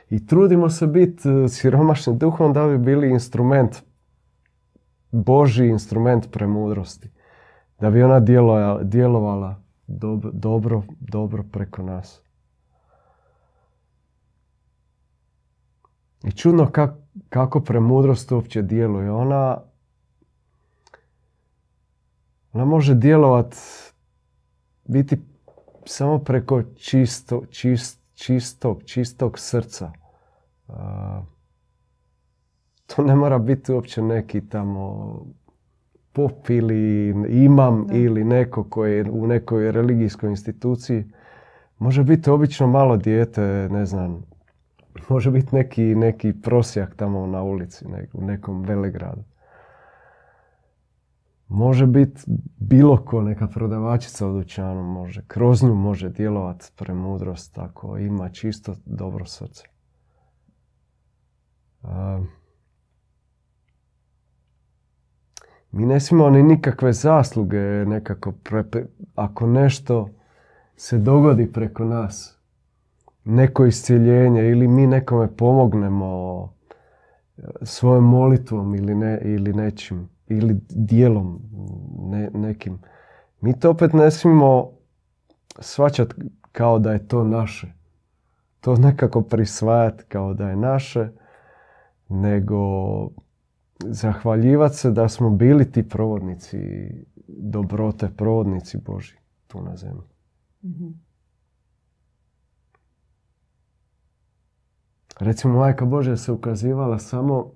[0.09, 3.75] I trudimo se biti e, siromašni duhom da bi bili instrument,
[5.11, 7.09] Boži instrument premudrosti.
[7.79, 8.19] Da bi ona
[8.83, 9.61] djelovala
[10.33, 12.21] dobro, dobro preko nas.
[16.23, 16.71] I čudno
[17.29, 19.11] kako premudrost uopće djeluje.
[19.11, 19.57] Ona,
[22.53, 23.55] ona može djelovat,
[24.85, 25.17] biti
[25.85, 29.91] samo preko čisto, čist, čistog, čistog srca.
[32.85, 35.15] to ne mora biti uopće neki tamo
[36.11, 41.03] pop ili imam ili neko koji je u nekoj religijskoj instituciji.
[41.77, 43.41] Može biti obično malo dijete,
[43.71, 44.25] ne znam,
[45.09, 49.23] Može biti neki, neki prosjak tamo na ulici, u nekom velegradu.
[51.47, 52.21] Može biti
[52.57, 55.23] bilo ko, neka prodavačica u dućanu može.
[55.27, 59.63] Kroz nju može djelovati premudrost ako ima čisto dobro srce.
[65.71, 68.33] mi ne smijemo ni nikakve zasluge nekako
[69.15, 70.09] ako nešto
[70.75, 72.35] se dogodi preko nas
[73.25, 76.53] neko iscjeljenje ili mi nekome pomognemo
[77.61, 81.41] svojom molitvom ili, ne, ili nečim, ili dijelom
[81.99, 82.79] ne, nekim.
[83.41, 84.71] Mi to opet ne smijemo
[85.59, 86.15] svačati
[86.51, 87.73] kao da je to naše.
[88.61, 91.09] To nekako prisvajati kao da je naše,
[92.09, 92.59] nego
[93.79, 96.57] zahvaljivati se da smo bili ti provodnici
[97.27, 99.17] dobrote, provodnici Boži
[99.47, 100.03] tu na zemlji.
[100.63, 101.05] mm
[105.19, 107.51] Recimo, majka Božja se ukazivala samo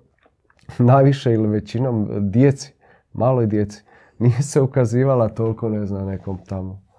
[0.92, 2.72] najviše ili većinom djeci,
[3.12, 3.82] maloj djeci.
[4.18, 6.90] Nije se ukazivala toliko, ne znam, nekom tamo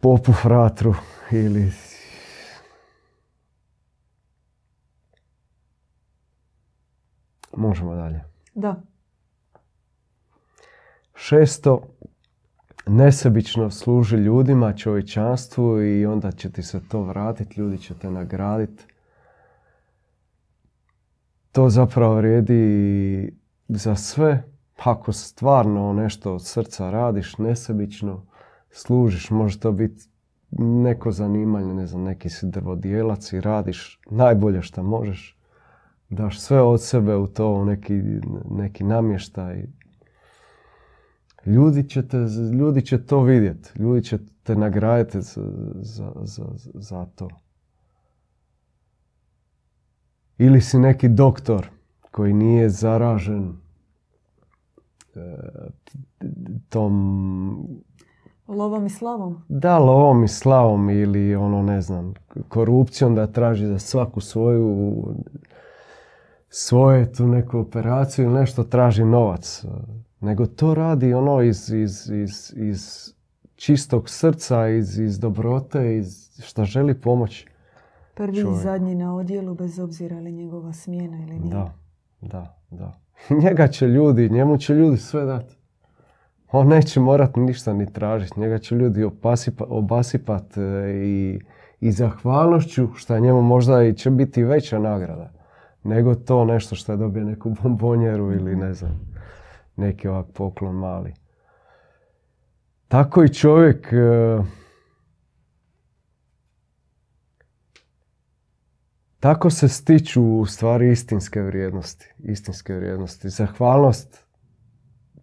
[0.00, 0.94] popu fratru
[1.30, 1.72] ili
[7.56, 8.24] Možemo dalje.
[8.54, 8.82] Da.
[11.14, 11.82] Šesto,
[12.86, 18.84] nesebično služi ljudima, čovječanstvu i onda će ti se to vratiti, ljudi će te nagraditi.
[21.58, 23.32] To zapravo vrijedi
[23.68, 24.42] za sve.
[24.76, 28.26] Ako stvarno nešto od srca radiš, nesebično
[28.70, 30.08] služiš, može to biti
[30.50, 35.38] neko zanimanje, ne znam, neki si drvodijelac i radiš najbolje što možeš.
[36.08, 38.02] Daš sve od sebe u to, neki,
[38.50, 39.66] neki namještaj,
[41.46, 42.16] Ljudi će, te,
[42.58, 43.82] ljudi će to vidjeti.
[43.82, 45.42] Ljudi će te nagraditi za,
[45.80, 46.44] za, za,
[46.74, 47.28] za to.
[50.38, 51.68] Ili si neki doktor
[52.10, 53.52] koji nije zaražen
[55.14, 55.20] e,
[56.68, 57.78] tom...
[58.48, 59.42] Lovom i slavom?
[59.48, 62.14] Da, lovom i slavom ili ono, ne znam,
[62.48, 65.04] korupcijom da traži za svaku svoju
[66.48, 69.64] svoje tu neku operaciju ili nešto traži novac
[70.20, 73.12] nego to radi ono iz, iz, iz, iz
[73.56, 77.46] čistog srca, iz, iz dobrote, iz šta želi pomoći.
[78.18, 81.54] Prvi i zadnji na odjelu, bez obzira li njegova smjena ili nije.
[81.54, 81.74] Da,
[82.20, 83.00] da, da.
[83.42, 85.56] Njega će ljudi, njemu će ljudi sve dati.
[86.52, 88.40] On neće morat ništa ni tražiti.
[88.40, 90.60] Njega će ljudi opasipa, obasipat e,
[91.04, 91.40] i,
[91.80, 95.32] i zahvalnošću, što njemu možda i će biti veća nagrada.
[95.84, 99.00] Nego to nešto što je dobio neku bombonjeru ili ne znam
[99.76, 101.14] neki ovak poklon mali.
[102.88, 103.92] Tako i čovjek
[109.20, 112.14] tako se stiču u stvari istinske vrijednosti.
[112.18, 113.28] Istinske vrijednosti.
[113.28, 114.24] Zahvalnost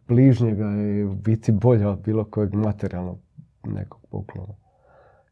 [0.08, 3.20] bližnjega je biti bolja od bilo kojeg materijalnog
[3.64, 4.54] nekog poklona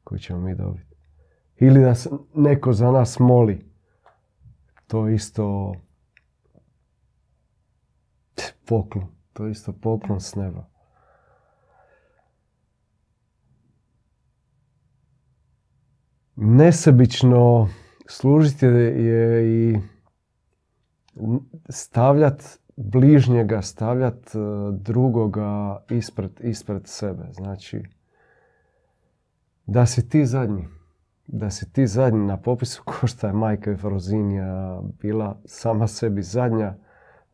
[0.04, 0.96] koji ćemo mi dobiti.
[1.58, 3.66] Ili da se neko za nas moli.
[4.88, 5.74] To isto
[8.66, 9.08] poklon.
[9.34, 10.70] To je isto poklon s neba.
[16.36, 17.70] Nesebično
[18.06, 19.78] služiti je i
[21.70, 22.46] stavljati
[22.76, 24.42] bližnjega, stavljati e,
[24.72, 27.24] drugoga ispred, ispred sebe.
[27.32, 27.84] Znači,
[29.66, 30.68] da si ti zadnji.
[31.28, 36.76] Da si ti zadnji na popisu, ko što je majka Frozinija bila sama sebi zadnja,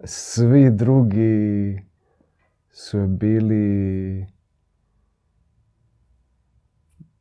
[0.04, 1.82] svi drugi
[2.72, 4.26] su bili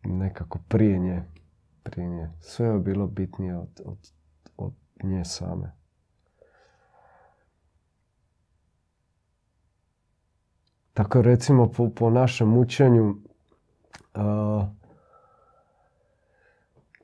[0.05, 1.38] nekako prije nje.
[1.91, 2.31] Prije nje.
[2.41, 4.13] Sve je bilo bitnije od, od,
[4.57, 4.73] od
[5.03, 5.73] nje same.
[10.95, 13.17] Tako recimo po, po našem učenju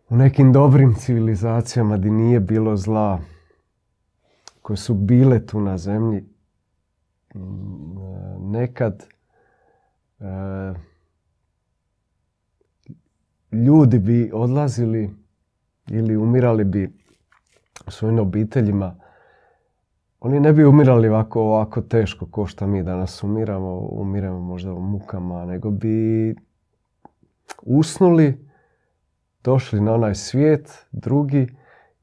[0.08, 3.20] u nekim dobrim civilizacijama gdje nije bilo zla,
[4.62, 6.24] koje su bile tu na zemlji,
[8.38, 9.06] nekad
[10.20, 10.24] e,
[13.54, 15.10] ljudi bi odlazili
[15.90, 16.92] ili umirali bi
[17.88, 18.96] svojim obiteljima.
[20.20, 24.80] Oni ne bi umirali ovako, ovako teško ko što mi danas umiramo, umiramo možda u
[24.80, 26.34] mukama, nego bi
[27.62, 28.48] usnuli,
[29.44, 31.46] došli na onaj svijet, drugi,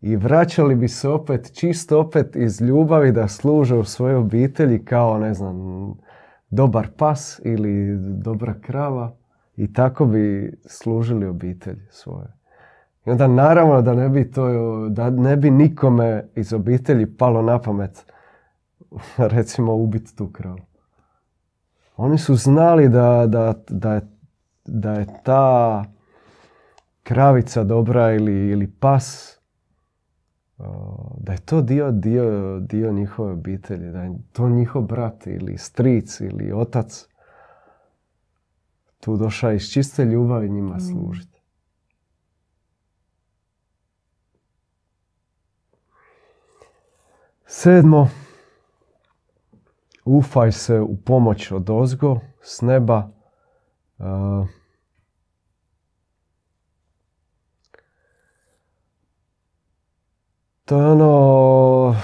[0.01, 5.19] i vraćali bi se opet, čisto opet iz ljubavi da služe u svojoj obitelji kao,
[5.19, 5.55] ne znam,
[6.49, 9.20] dobar pas ili dobra krava
[9.55, 12.27] i tako bi služili obitelji svoje.
[13.05, 14.49] I onda naravno da ne bi to,
[14.89, 18.05] da ne bi nikome iz obitelji palo na pamet
[19.35, 20.59] recimo ubiti tu kravu.
[21.97, 24.01] Oni su znali da, da, da, je,
[24.65, 25.83] da je ta
[27.03, 29.37] kravica dobra ili, ili pas
[31.17, 36.19] da je to dio, dio, dio njihove obitelji, da je to njihov brat ili stric
[36.19, 37.07] ili otac
[39.01, 41.41] tu došao iz čiste ljubavi njima služiti.
[47.45, 48.09] Sedmo,
[50.05, 53.11] ufaj se u pomoć od ozgo, s neba.
[53.97, 54.47] Uh,
[60.65, 61.95] to je ono,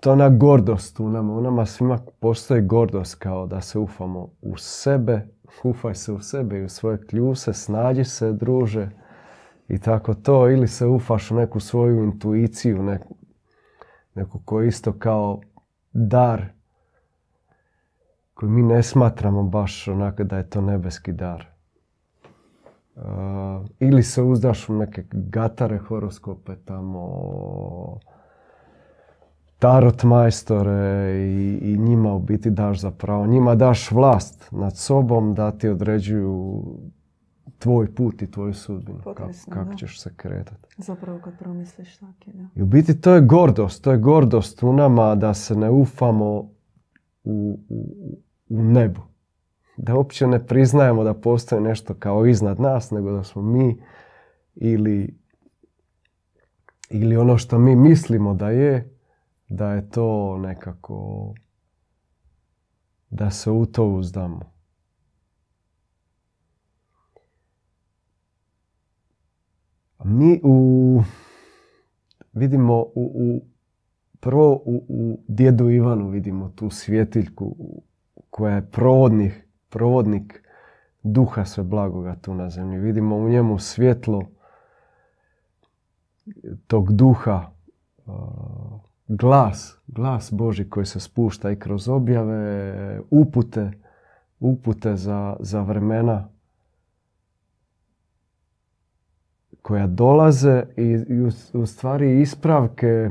[0.00, 1.32] to je ona gordost u nama.
[1.32, 5.28] U nama svima postoji gordost kao da se ufamo u sebe,
[5.62, 8.90] ufaj se u sebe i u svoje kljuse, snađi se, druže.
[9.68, 13.16] I tako to, ili se ufaš u neku svoju intuiciju, neku,
[14.14, 15.40] neku koji isto kao
[15.92, 16.56] dar
[18.36, 21.46] koji mi ne smatramo baš onako da je to nebeski dar.
[22.96, 23.02] Uh,
[23.80, 28.00] ili se uzdaš u neke gatare horoskope tamo,
[29.58, 35.52] tarot majstore i, i njima u biti daš zapravo, njima daš vlast nad sobom da
[35.52, 36.64] ti određuju
[37.58, 39.76] tvoj put i tvoju sudbinu, kako, Potresno, kako da.
[39.76, 40.68] ćeš se kretati.
[40.78, 42.48] Zapravo kad promisliš tako, da.
[42.54, 46.50] I u biti to je gordost, to je gordost u nama da se ne ufamo
[47.24, 47.98] u, u,
[48.48, 49.00] u nebu.
[49.76, 53.82] Da uopće ne priznajemo da postoji nešto kao iznad nas, nego da smo mi
[54.54, 55.18] ili,
[56.90, 58.95] ili ono što mi mislimo da je,
[59.48, 61.34] da je to nekako,
[63.10, 64.56] da se u to uzdamo.
[70.04, 71.02] Mi u,
[72.32, 73.40] vidimo u, u
[74.20, 77.56] prvo u, u djedu Ivanu vidimo tu svjetiljku
[78.30, 80.42] koja je provodnik, provodnik
[81.02, 82.78] duha sve blagoga tu na zemlji.
[82.78, 84.22] Vidimo u njemu svjetlo
[86.66, 87.50] tog duha,
[88.06, 93.72] uh, glas, glas Boži koji se spušta i kroz objave, upute,
[94.40, 96.28] upute za, za vremena
[99.62, 103.10] koja dolaze i, i u, u stvari ispravke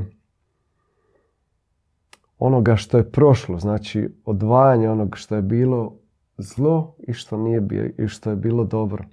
[2.38, 5.98] onoga što je prošlo, znači odvajanje onog što je bilo
[6.38, 9.04] zlo i što nije bio, i što je bilo dobro.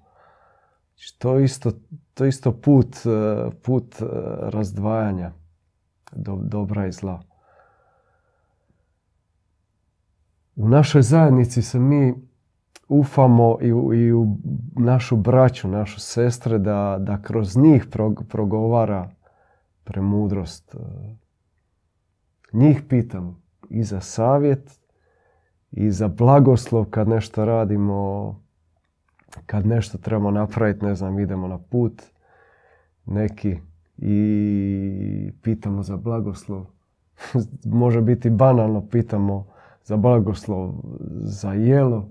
[0.95, 1.71] Znači, to isto,
[2.13, 2.95] to isto put,
[3.61, 4.05] put eh,
[4.39, 5.31] razdvajanja
[6.15, 7.21] do, dobra i zla.
[10.55, 12.13] U našoj zajednici se mi
[12.87, 14.37] ufamo i u, i u
[14.75, 19.09] našu braću, našu sestre, da, da kroz njih prog- progovara
[19.83, 20.75] premudrost.
[22.53, 24.79] Njih pitam i za savjet,
[25.71, 28.35] i za blagoslov kad nešto radimo,
[29.45, 32.01] kad nešto trebamo napraviti, ne znam, idemo na put
[33.05, 33.57] neki
[33.97, 36.65] i pitamo za blagoslov.
[37.65, 39.45] Može biti banalno, pitamo
[39.83, 40.73] za blagoslov
[41.09, 42.09] za jelo,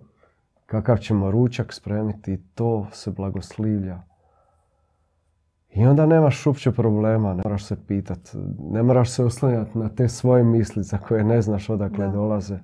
[0.67, 4.03] kakav ćemo ručak spremiti, to se blagoslivlja.
[5.75, 8.19] I onda nemaš uopće problema, ne moraš se pitat,
[8.71, 12.13] ne moraš se oslanjati na te svoje misli za koje ne znaš odakle Da.
[12.13, 12.59] dolaze.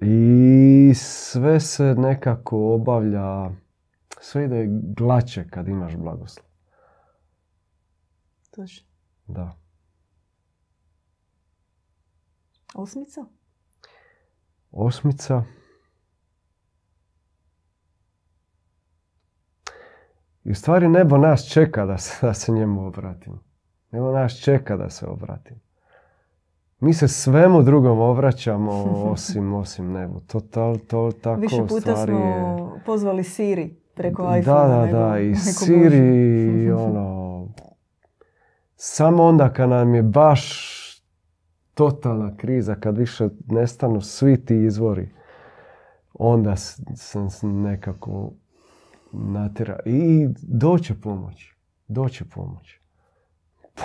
[0.00, 3.50] I sve se nekako obavlja,
[4.24, 4.66] sve ide
[4.96, 6.46] glače kad imaš blagoslov.
[8.50, 8.86] Točno.
[9.26, 9.56] Da.
[12.74, 13.24] Osmica?
[14.70, 15.44] Osmica.
[20.44, 23.42] I u stvari nebo nas čeka da se, da se njemu obratimo.
[23.90, 25.60] Nebo nas čeka da se obratimo.
[26.80, 28.72] Mi se svemu drugom obraćamo
[29.12, 30.20] osim, osim nebu.
[30.20, 32.84] To, to, to tako Više puta stvari smo je...
[32.84, 34.92] pozvali Siri preko Da, iPhone.
[34.92, 37.48] da, da, i Siri, ono...
[38.76, 40.70] Samo onda kad nam je baš
[41.74, 45.10] totalna kriza, kad više nestanu svi ti izvori,
[46.14, 46.56] onda
[46.96, 47.28] sam
[47.62, 48.32] nekako
[49.12, 49.78] natjera.
[49.84, 51.52] I doće pomoć.
[51.88, 52.80] Doće pomoć.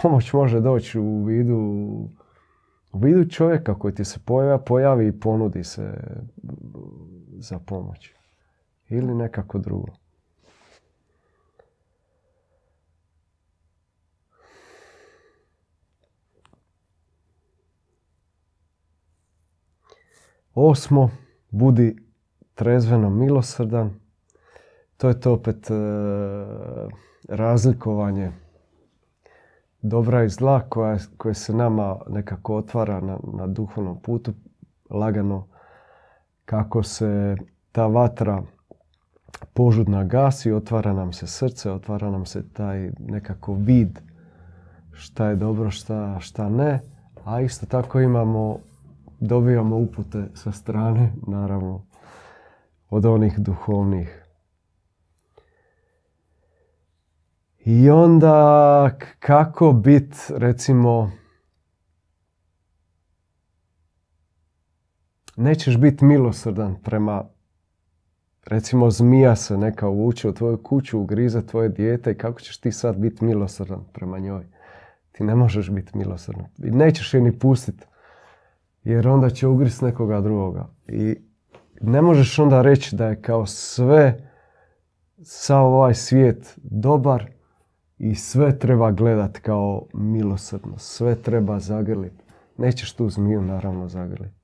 [0.01, 1.57] Pomoć može doći u vidu,
[2.91, 5.93] u vidu čovjeka koji ti se pojavi, pojavi i ponudi se
[7.38, 8.18] za pomoć.
[8.90, 9.88] Ili nekako drugo.
[20.54, 21.10] Osmo,
[21.50, 21.96] budi
[22.56, 24.00] trezveno milosrdan.
[24.98, 25.74] To je to opet e,
[27.30, 28.32] razlikovanje
[29.82, 34.34] dobra i zla koja, koje se nama nekako otvara na, na duhovnom putu
[34.90, 35.48] lagano
[36.46, 37.36] kako se
[37.72, 38.44] ta vatra
[39.54, 44.00] požudna gasi, otvara nam se srce, otvara nam se taj nekako vid
[45.00, 46.80] šta je dobro, šta, šta ne,
[47.26, 48.60] a isto tako imamo,
[49.20, 51.86] dobivamo upute sa strane, naravno,
[52.90, 54.26] od onih duhovnih.
[57.66, 61.12] I onda kako bit, recimo,
[65.36, 67.24] nećeš biti milosrdan prema,
[68.50, 72.72] recimo zmija se neka uvuče u tvoju kuću, ugrize tvoje dijete i kako ćeš ti
[72.72, 74.43] sad biti milosrdan prema njoj?
[75.12, 76.45] Ti ne možeš biti milosrdan.
[76.64, 77.86] I nećeš je ni pustiti.
[78.84, 80.68] Jer onda će ugriz nekoga drugoga.
[80.88, 81.16] I
[81.82, 84.30] ne možeš onda reći da je kao sve,
[85.22, 87.30] sav ovaj svijet dobar
[87.97, 90.78] i sve treba gledat kao milosrdno.
[90.78, 92.24] Sve treba zagrliti.
[92.58, 94.39] Nećeš tu zmiju naravno zagrliti.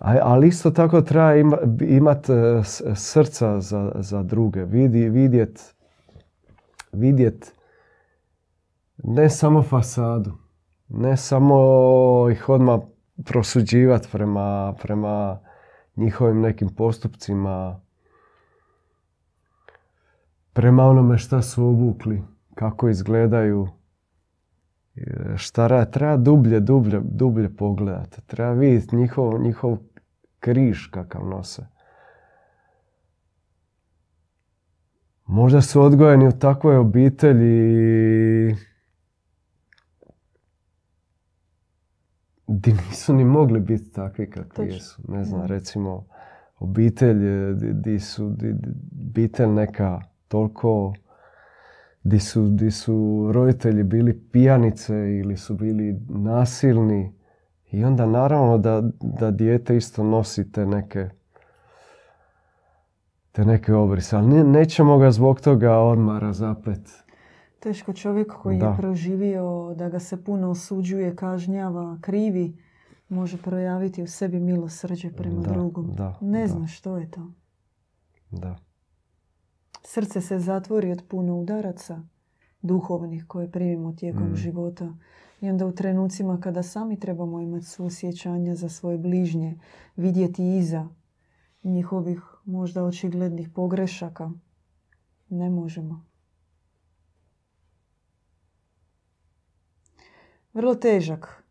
[0.00, 2.62] Ali isto tako treba ima, imat e,
[2.94, 4.64] srca za, za druge.
[4.64, 5.74] Vidi, vidjet,
[6.92, 7.54] vidjet
[9.04, 10.32] ne samo fasadu,
[10.88, 11.58] ne samo
[12.30, 12.80] ih odmah
[13.24, 15.38] prosuđivati prema, prema
[15.96, 17.80] njihovim nekim postupcima,
[20.52, 22.22] prema onome šta su obukli,
[22.54, 23.68] kako izgledaju,
[25.36, 25.90] šta rade.
[25.90, 28.22] Treba dublje, dublje, dublje pogledati.
[28.26, 29.78] Treba vidjeti njihov, njihov
[30.40, 31.66] križ kakav nose.
[35.26, 38.56] Možda su odgojeni u takvoj obitelji
[42.46, 45.02] di nisu ni mogli biti takvi kakvi jesu.
[45.08, 46.04] Ne znam, recimo
[46.58, 48.54] obitelj e, di, di su di-
[49.08, 50.94] obitelj neka toliko
[52.04, 52.92] di su, di su
[53.32, 57.12] roditelji bili pijanice ili su bili nasilni
[57.66, 61.08] i onda naravno da, da dijete isto nosi te neke
[63.32, 66.80] te neke obrise, ali ne- nećemo ga zbog toga odmah razapet.
[67.60, 68.66] Teško čovjek koji Da.
[68.66, 72.56] je proživio da ga se puno osuđuje, kažnjava, krivi,
[73.08, 75.92] može projaviti u sebi milosrđe prema Da, drugom.
[75.92, 76.46] da, ne da.
[76.46, 77.30] zna što je to.
[78.30, 78.56] Da.
[79.84, 82.02] Srce se zatvori od puno udaraca
[82.62, 84.36] duhovnih koje primimo tijekom Mm.
[84.36, 84.94] života.
[85.40, 89.58] I onda u trenucima kada sami trebamo imati susjećanja za svoje bližnje,
[89.96, 90.88] vidjeti iza
[91.62, 94.30] njihovih možda očiglednih pogrešaka,
[95.28, 96.04] ne možemo.
[100.54, 101.44] Vrlo težak.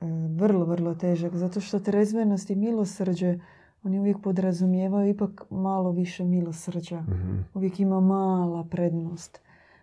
[0.00, 1.36] E, Vrlo, vrlo težak.
[1.36, 3.38] Zato što trezvenost i milosrđe,
[3.84, 7.00] oni uvijek podrazumijevaju ipak malo više milosrđa.
[7.00, 7.38] Mhm.
[7.54, 9.40] Uvijek ima mala prednost.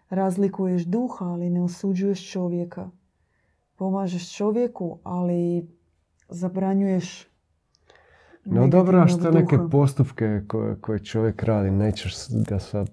[0.09, 2.89] Razlikuješ duha, ali ne osuđuješ čovjeka.
[3.75, 5.67] Pomažeš čovjeku, ali
[6.29, 7.27] zabranjuješ
[8.55, 12.15] odobravaš te negativnog neke postupke koje, koje čovjek radi, nećeš
[12.49, 12.89] ga sad...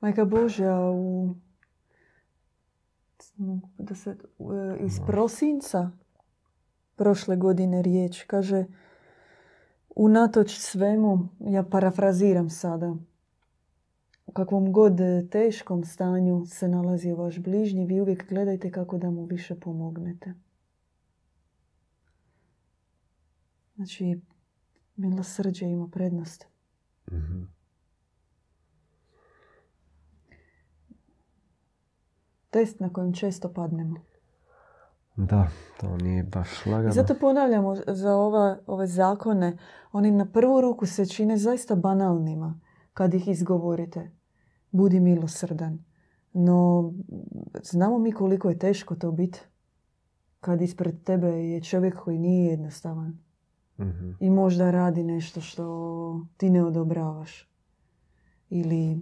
[0.00, 1.34] Majka Božja u
[3.36, 5.90] mogu da se, e, iz prosinca
[6.96, 8.64] prošle godine riječ kaže
[9.96, 12.96] unatoč svemu, ja parafraziram sada,
[14.26, 14.98] u kakvom god
[15.30, 20.34] teškom stanju se nalazi vaš bližnji, vi uvijek gledajte kako da mu više pomognete.
[23.76, 24.20] Znači,
[24.96, 26.46] milosrđe ima prednost.
[27.12, 27.53] Mhm.
[32.54, 33.96] Test na kojem često padnemo.
[35.16, 35.48] Da,
[35.80, 36.88] to nije baš lagano.
[36.88, 39.58] I zato ponavljamo za ova, ove zakone,
[39.92, 42.60] oni na prvu ruku se čine zaista banalnima
[42.92, 44.10] kad ih izgovorite.
[44.70, 45.84] Budi milosrdan.
[46.32, 46.92] No,
[47.62, 49.40] znamo mi koliko je teško to biti
[50.40, 53.24] kad ispred tebe je čovjek koji nije jednostavan
[53.78, 54.10] Mhm.
[54.20, 57.50] i možda radi nešto što ti ne odobravaš.
[58.50, 58.98] Ili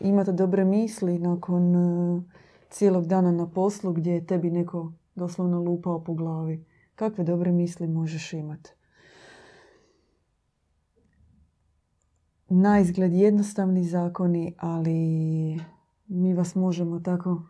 [0.00, 2.22] imate dobre misli nakon e,
[2.72, 6.64] cijelog dana na poslu gdje je tebi neko doslovno lupao po glavi.
[6.94, 8.70] Kakve dobre misli možeš imati?
[12.48, 14.94] Na izgled jednostavni zakoni, ali
[16.06, 17.42] mi vas možemo tako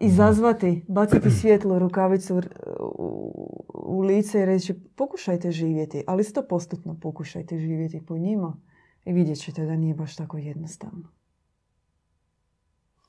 [0.00, 2.42] izazvati, baciti svjetlo rukavicu
[2.80, 8.56] u, u lice i reći pokušajte živjeti, ali sto postotno pokušajte živjeti po njima
[9.04, 11.08] i vidjet ćete da nije baš tako jednostavno.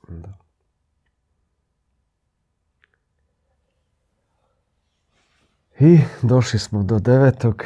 [0.08, 0.47] Da.
[5.80, 7.64] I došli smo do devetog,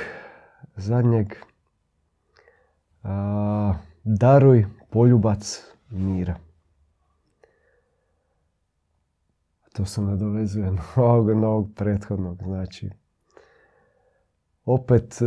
[0.76, 1.26] zadnjeg.
[3.02, 6.34] A, daruj poljubac mira.
[9.72, 12.42] To se nadovezuje na ovog, na ovog prethodnog.
[12.42, 12.90] Znači,
[14.64, 15.24] opet e,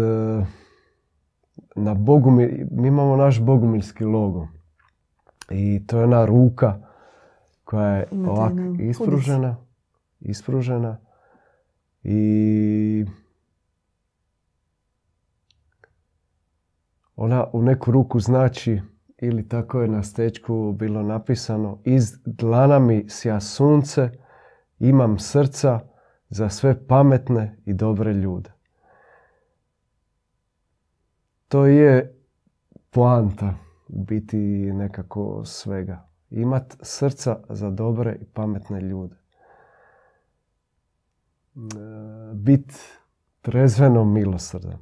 [1.75, 4.47] na Bogumil, mi imamo naš bogumiljski logo.
[5.49, 6.79] I to je ona ruka
[7.63, 9.55] koja je Imate ovak jednu ispružena,
[10.19, 11.04] ispružena
[12.07, 13.05] i
[17.15, 18.81] ona u neku ruku znači
[19.21, 24.09] ili tako je na stečku bilo napisano iz dlana mi sja sunce
[24.79, 25.79] imam srca
[26.29, 28.51] za sve pametne i dobre ljude.
[31.47, 32.17] To je
[32.89, 33.53] poanta
[33.87, 34.37] u biti
[34.73, 36.07] nekako svega.
[36.29, 39.24] Imat srca za dobre i pametne ljude.
[42.33, 42.73] Bit
[43.41, 44.79] trezveno milosrdan.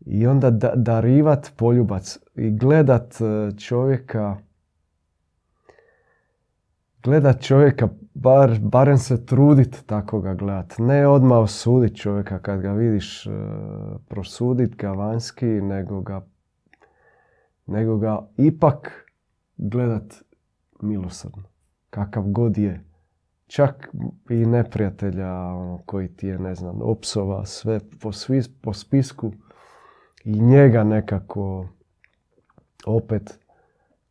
[0.00, 4.36] I onda da, darivat poljubac i gledat e, čovjeka
[7.02, 10.74] gledat čovjeka, bar, barem se trudit tako ga gledat.
[10.78, 13.30] Ne odmah osudit čovjeka kad ga vidiš, e,
[14.08, 16.26] prosudit ga vanjski, nego ga,
[17.66, 19.06] nego ga ipak
[19.56, 20.14] gledat
[20.80, 21.42] milosrdno.
[21.90, 22.84] Kakav god je.
[23.52, 23.88] Čak
[24.30, 29.32] i neprijatelja ono, koji ti je, ne znam, opsova, sve po, svi, po spisku
[30.24, 31.68] i njega nekako
[32.86, 33.38] opet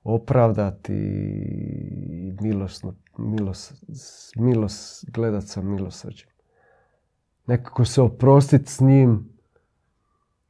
[0.04, 3.74] opravdati i milosno, milos,
[4.36, 6.30] milos, gledat sa milosrđem.
[7.48, 9.30] Nekako se oprostit s njim,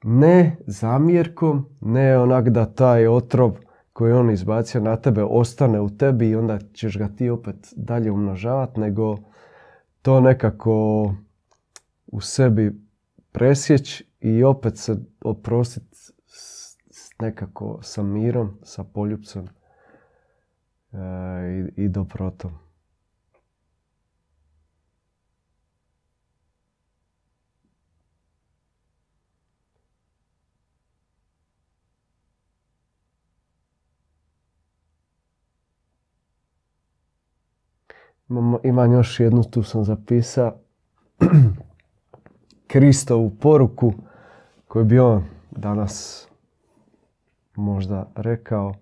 [0.04, 3.58] ne zamjerkom, ne onak da taj otrov
[4.02, 8.12] koji on izbacio na tebe ostane u tebi i onda ćeš ga ti opet dalje
[8.12, 9.18] umnožavati, nego
[10.02, 11.06] to nekako
[12.08, 12.82] u sebi
[13.32, 15.98] presjeć i opet se oprostiti
[17.20, 19.48] nekako sa mirom, sa poljubcem
[20.92, 20.98] e,
[21.78, 22.52] i, i dobrotom.
[38.64, 40.54] Imam, još jednu, tu sam zapisao,
[42.68, 43.94] Kristovu poruku
[44.68, 46.28] koju bi on danas
[47.56, 48.74] možda rekao.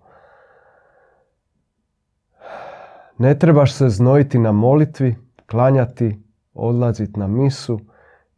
[3.18, 6.22] Ne trebaš se znojiti na molitvi, klanjati,
[6.54, 7.80] odlaziti na misu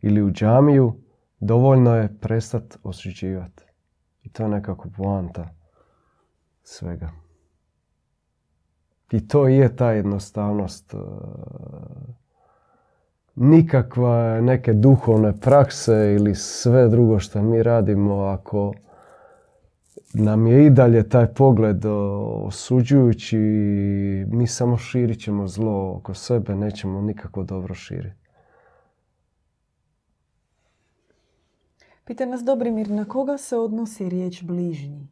[0.01, 0.95] ili u džamiju,
[1.41, 3.65] dovoljno je prestat osuđivati.
[4.23, 5.49] I to je nekako poanta
[6.63, 7.22] svega.
[9.13, 10.95] I to je ta jednostavnost.
[10.95, 10.99] E,
[13.35, 18.73] nikakva neke duhovne prakse ili sve drugo što mi radimo ako
[20.15, 21.85] nam je i dalje taj pogled
[22.45, 23.37] osuđujući
[24.29, 28.23] mi samo širit ćemo zlo oko sebe, nećemo nikako dobro širiti.
[32.05, 35.09] Pita nas Dobrimir, na koga se odnosi riječ bližnji?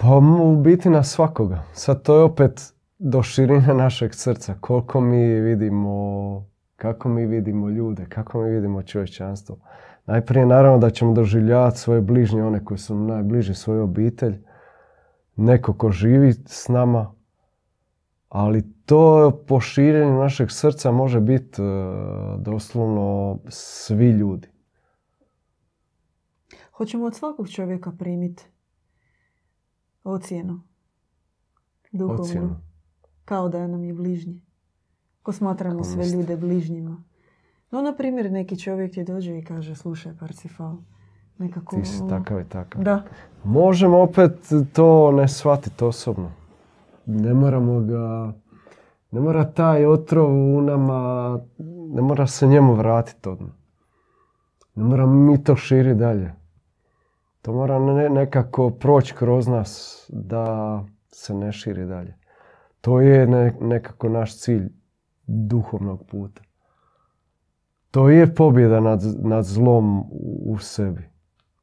[0.00, 1.62] Pa u biti na svakoga.
[1.72, 4.54] Sad to je opet do širine našeg srca.
[4.60, 6.46] Koliko mi vidimo,
[6.76, 9.58] kako mi vidimo ljude, kako mi vidimo čovječanstvo.
[10.06, 14.42] Najprije naravno da ćemo doživljavati svoje bližnje, one koji su najbliži, svoju obitelj,
[15.36, 17.14] neko ko živi s nama,
[18.28, 21.64] ali to po širenju našeg srca može biti e,
[22.38, 24.48] doslovno svi ljudi.
[26.72, 28.46] Hoćemo od svakog čovjeka primiti
[30.12, 30.60] ocjenu.
[31.92, 32.22] Duhovnu.
[32.22, 32.56] Ocjenu.
[33.24, 34.42] Kao da nam je bližnji.
[35.22, 37.04] Ko smatramo sve ljude bližnjima.
[37.70, 40.76] No, na primjer, neki čovjek ti dođe i kaže, slušaj, Parcifal,
[41.38, 41.76] nekako...
[41.76, 42.82] Ti si takav i takav.
[42.82, 43.02] Da.
[43.44, 46.32] Možemo opet to ne shvatiti osobno.
[47.06, 48.32] Ne moramo ga...
[49.10, 51.40] Ne mora taj otrov u nama,
[51.94, 53.50] ne mora se njemu vratiti odmah.
[54.74, 56.32] Ne moramo mi to širi dalje.
[57.48, 57.78] To mora
[58.08, 62.14] nekako proći kroz nas da se ne širi dalje.
[62.80, 63.26] To je
[63.60, 64.68] nekako naš cilj
[65.26, 66.42] duhovnog puta
[67.90, 70.04] to je pobjeda nad, nad zlom
[70.44, 71.02] u sebi.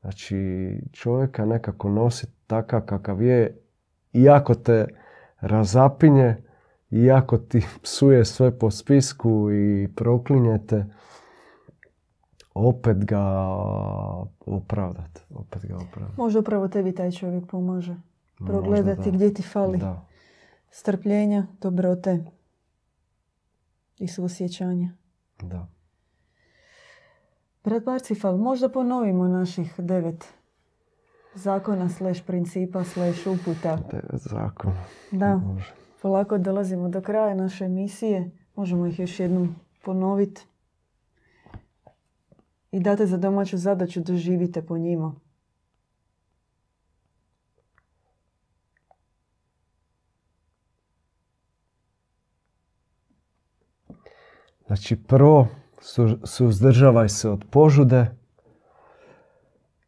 [0.01, 0.37] Znači,
[0.91, 3.57] čovjeka nekako nosi takav kakav je,
[4.13, 4.87] iako te
[5.39, 6.37] razapinje,
[6.91, 10.85] iako ti psuje sve po spisku i proklinjete,
[12.55, 13.21] opet ga
[14.45, 15.21] opravdati.
[15.29, 16.21] Opet ga opravdati.
[16.21, 17.95] Možda upravo tebi taj čovjek pomaže.
[18.37, 19.77] Progledati gdje ti fali.
[19.77, 20.05] Da.
[20.69, 22.25] Strpljenja, dobrote
[23.97, 24.89] i suosjećanja.
[25.41, 25.67] Da.
[27.63, 30.33] Brat Parcifal, možda ponovimo naših devet
[31.35, 33.77] zakona slash principa slash uputa.
[33.91, 34.83] Devet zakona.
[35.11, 35.35] Da.
[35.35, 35.73] Može.
[36.01, 38.31] Polako dolazimo do kraja naše emisije.
[38.55, 40.45] Možemo ih još jednom ponoviti.
[42.75, 45.15] I date za domaću zadaću doživite po njima.
[54.67, 55.47] Znači prvo,
[56.23, 58.05] suzdržavaj se od požude,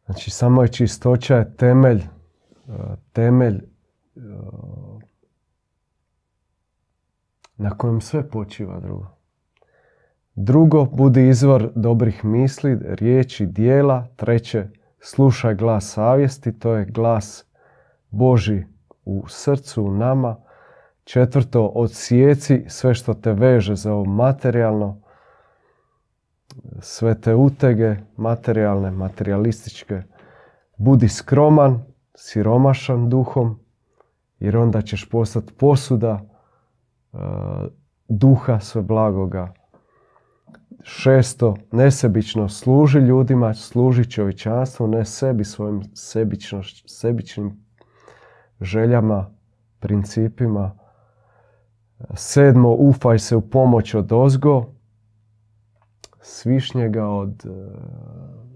[0.06, 2.02] Znači, samo je čistoća je temelj,
[2.68, 2.76] uh,
[3.14, 3.56] temelj
[4.16, 5.02] uh,
[7.58, 9.17] na kojem sve počiva drugo.
[10.40, 14.08] Drugo, budi izvor dobrih misli, riječi, dijela.
[14.16, 14.68] Treće,
[15.00, 17.46] slušaj glas savjesti, to je glas
[18.10, 18.64] Boži
[19.06, 20.36] u srcu, u nama.
[21.04, 25.02] Četvrto, odsijeci sve što te veže za ovo materijalno,
[26.80, 30.04] sve te utege materijalne, materialističke.
[30.78, 31.86] Budi skroman,
[32.16, 33.60] siromašan duhom,
[34.40, 36.22] jer onda ćeš postati posuda
[37.12, 37.20] uh,
[38.08, 39.57] duha sve blagoga.
[40.90, 45.82] Šesto, nesebično služi ljudima, služi čovječanstvu, ne sebi svojim
[46.86, 47.66] sebičnim
[48.62, 49.30] željama,
[49.80, 50.80] principima.
[52.16, 54.66] Sedmo, ufaj se u pomoć od ozgo,
[56.22, 57.50] svišnjega od e,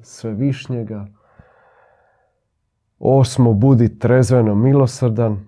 [0.01, 1.07] svevišnjega.
[2.99, 5.45] Osmo, budi trezveno milosrdan,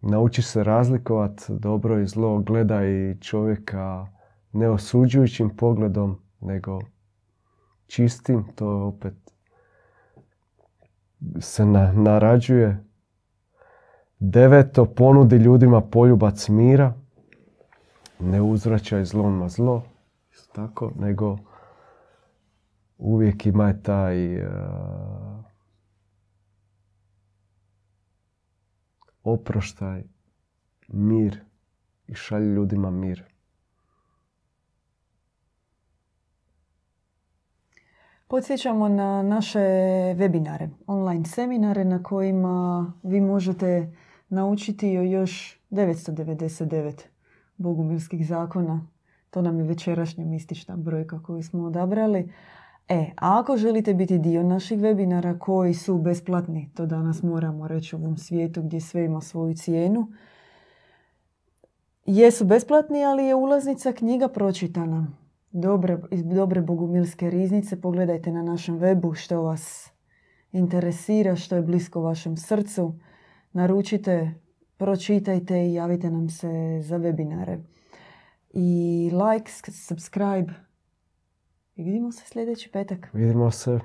[0.00, 4.06] nauči se razlikovat dobro i zlo, gledaj čovjeka
[4.52, 6.80] ne osuđujućim pogledom, nego
[7.86, 9.14] čistim, to opet
[11.40, 12.84] se narađuje.
[14.18, 16.94] Deveto, ponudi ljudima poljubac mira,
[18.18, 19.82] ne uzvraćaj zlom zlo,
[20.52, 21.38] tako, nego
[22.98, 24.50] uvijek ima taj uh,
[29.22, 30.02] oproštaj,
[30.88, 31.40] mir
[32.06, 33.29] i šalji ljudima mir.
[38.30, 39.58] Podsjećamo na naše
[40.16, 43.92] webinare, online seminare na kojima vi možete
[44.28, 47.02] naučiti o još 999
[47.56, 48.86] bogumilskih zakona.
[49.30, 52.32] To nam je večerašnja mistična brojka koju smo odabrali.
[52.88, 57.96] E, a ako želite biti dio naših webinara koji su besplatni, to danas moramo reći
[57.96, 60.12] u ovom svijetu gdje sve ima svoju cijenu,
[62.06, 65.06] jesu besplatni, ali je ulaznica knjiga pročitana.
[65.50, 69.92] Dobre, iz dobre bogumilske riznice pogledajte na našem webu što vas
[70.52, 72.94] interesira, što je blisko vašem srcu.
[73.52, 74.34] Naručite,
[74.76, 77.58] pročitajte i javite nam se za webinare.
[78.52, 80.52] I like, subscribe,
[81.76, 83.08] i vidimo se sljedeći petak.
[83.12, 83.80] Vidimo se.